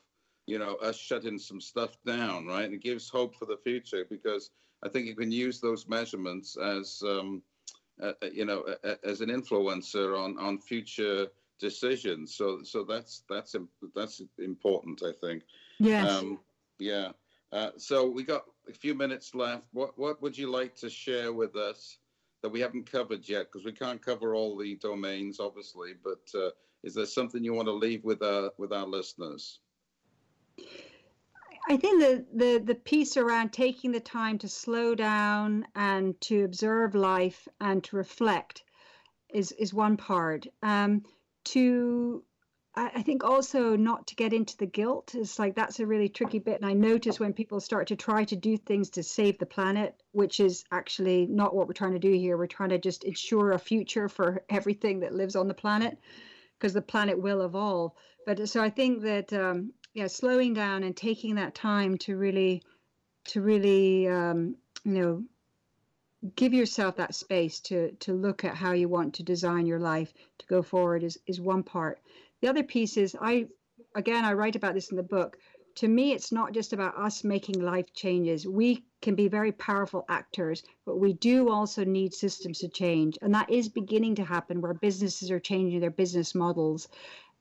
[0.47, 2.65] you know, us shutting some stuff down, right?
[2.65, 4.51] And it gives hope for the future because
[4.85, 7.43] I think you can use those measurements as, um,
[8.03, 8.65] uh, uh you know,
[9.03, 11.29] as an influencer on on future
[11.59, 12.35] decisions.
[12.35, 13.57] So so that's that's
[13.95, 15.43] that's important, I think.
[15.79, 16.11] Yes.
[16.11, 16.41] Um,
[16.79, 17.13] yeah.
[17.53, 19.65] Uh, so we got a few minutes left.
[19.73, 21.99] What what would you like to share with us
[22.43, 23.47] that we haven't covered yet?
[23.47, 25.93] Because we can't cover all the domains, obviously.
[26.03, 26.51] But uh,
[26.83, 29.61] is there something you want to leave with our with our listeners?
[31.69, 36.45] I think the, the the piece around taking the time to slow down and to
[36.45, 38.65] observe life and to reflect
[39.33, 40.47] is is one part.
[40.63, 41.05] Um,
[41.45, 42.23] to
[42.77, 46.41] I think also not to get into the guilt is like that's a really tricky
[46.41, 46.61] bit.
[46.61, 50.03] And I notice when people start to try to do things to save the planet,
[50.11, 52.37] which is actually not what we're trying to do here.
[52.37, 55.99] We're trying to just ensure a future for everything that lives on the planet
[56.59, 57.93] because the planet will evolve.
[58.27, 62.63] But so I think that um, yeah, slowing down and taking that time to really
[63.27, 65.25] to really um, you know
[66.37, 70.13] give yourself that space to to look at how you want to design your life
[70.39, 72.01] to go forward is is one part
[72.45, 73.47] the other piece is I,
[73.95, 75.39] again, I write about this in the book.
[75.77, 78.47] To me, it's not just about us making life changes.
[78.47, 83.17] We can be very powerful actors, but we do also need systems to change.
[83.23, 86.89] And that is beginning to happen where businesses are changing their business models.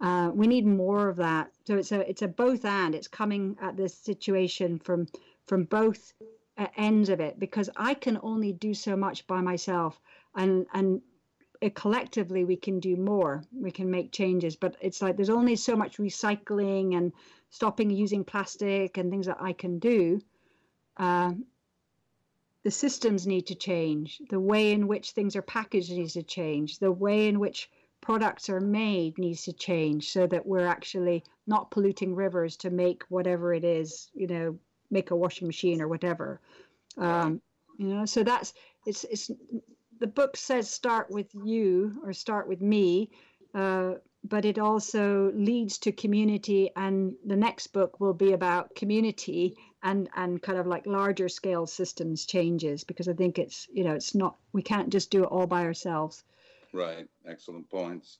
[0.01, 1.51] Uh, we need more of that.
[1.65, 2.93] So it's a it's a both and.
[2.95, 5.07] It's coming at this situation from
[5.45, 6.13] from both
[6.57, 9.99] uh, ends of it because I can only do so much by myself,
[10.35, 11.01] and and
[11.69, 15.75] collectively we can do more we can make changes but it's like there's only so
[15.75, 17.13] much recycling and
[17.49, 20.19] stopping using plastic and things that i can do
[20.97, 21.31] uh,
[22.63, 26.79] the systems need to change the way in which things are packaged needs to change
[26.79, 27.69] the way in which
[28.03, 33.03] products are made needs to change so that we're actually not polluting rivers to make
[33.09, 34.57] whatever it is you know
[34.91, 36.39] make a washing machine or whatever
[36.97, 37.41] um,
[37.77, 38.53] you know so that's
[38.85, 39.31] it's it's
[40.03, 43.09] the book says start with you or start with me,
[43.53, 43.93] uh,
[44.25, 46.69] but it also leads to community.
[46.75, 51.65] And the next book will be about community and and kind of like larger scale
[51.67, 55.27] systems changes because I think it's you know it's not we can't just do it
[55.27, 56.23] all by ourselves.
[56.73, 57.07] Right.
[57.27, 58.19] Excellent points.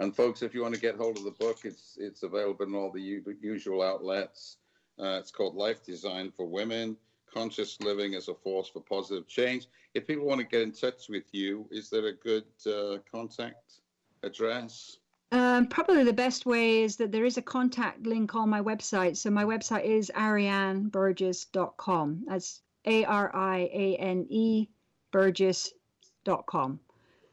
[0.00, 2.74] And folks, if you want to get hold of the book, it's it's available in
[2.74, 4.56] all the usual outlets.
[4.98, 6.96] Uh, it's called Life Design for Women
[7.34, 9.66] conscious living as a force for positive change.
[9.94, 13.80] If people want to get in touch with you, is there a good uh, contact
[14.22, 14.98] address?
[15.32, 19.16] Um, probably the best way is that there is a contact link on my website.
[19.16, 22.24] So my website is arianeburgess.com.
[22.28, 24.68] That's A R I A N E
[25.10, 26.78] Burgess.com.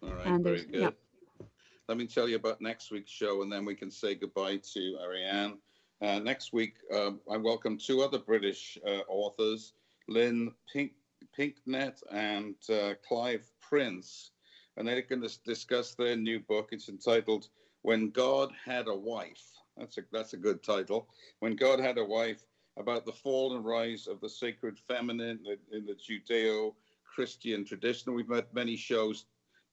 [0.03, 0.81] All right, and very good.
[0.81, 1.47] Yeah.
[1.87, 4.97] Let me tell you about next week's show, and then we can say goodbye to
[5.01, 5.57] Ariane.
[6.01, 9.73] Uh, next week, uh, I welcome two other British uh, authors,
[10.07, 10.93] Lynn Pink,
[11.35, 14.31] Picknett and uh, Clive Prince,
[14.77, 16.69] and they're going to discuss their new book.
[16.71, 17.49] It's entitled
[17.83, 19.43] "When God Had a Wife."
[19.77, 21.07] That's a that's a good title.
[21.39, 22.45] When God Had a Wife,
[22.77, 25.39] about the fall and rise of the sacred feminine
[25.71, 28.13] in the Judeo-Christian tradition.
[28.13, 29.25] We've had many shows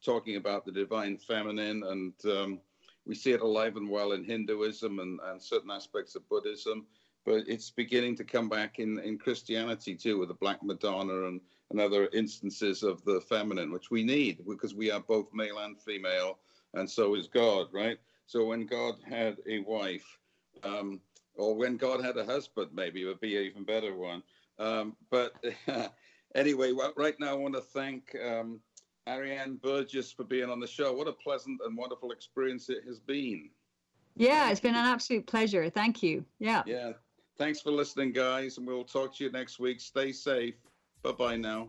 [0.05, 2.61] talking about the divine feminine, and um,
[3.07, 6.87] we see it alive and well in Hinduism and, and certain aspects of Buddhism
[7.29, 11.43] but it's beginning to come back in, in Christianity too, with the Black Madonna and,
[11.71, 15.79] and other instances of the feminine, which we need because we are both male and
[15.79, 16.39] female,
[16.73, 17.99] and so is God, right?
[18.27, 20.19] So when God had a wife,
[20.65, 21.01] um,
[21.35, 24.23] or when God had a husband, maybe it would be an even better one.
[24.59, 25.35] Um, but
[26.35, 28.61] anyway, well, right now I want to thank um,
[29.09, 30.93] Ariane Burgess for being on the show.
[30.93, 33.51] What a pleasant and wonderful experience it has been.
[34.17, 35.71] Yeah, it's been an absolute pleasure.
[35.71, 36.25] Thank you.
[36.39, 36.63] Yeah.
[36.67, 36.93] Yeah.
[37.37, 39.81] Thanks for listening, guys, and we'll talk to you next week.
[39.81, 40.55] Stay safe.
[41.03, 41.69] Bye bye now.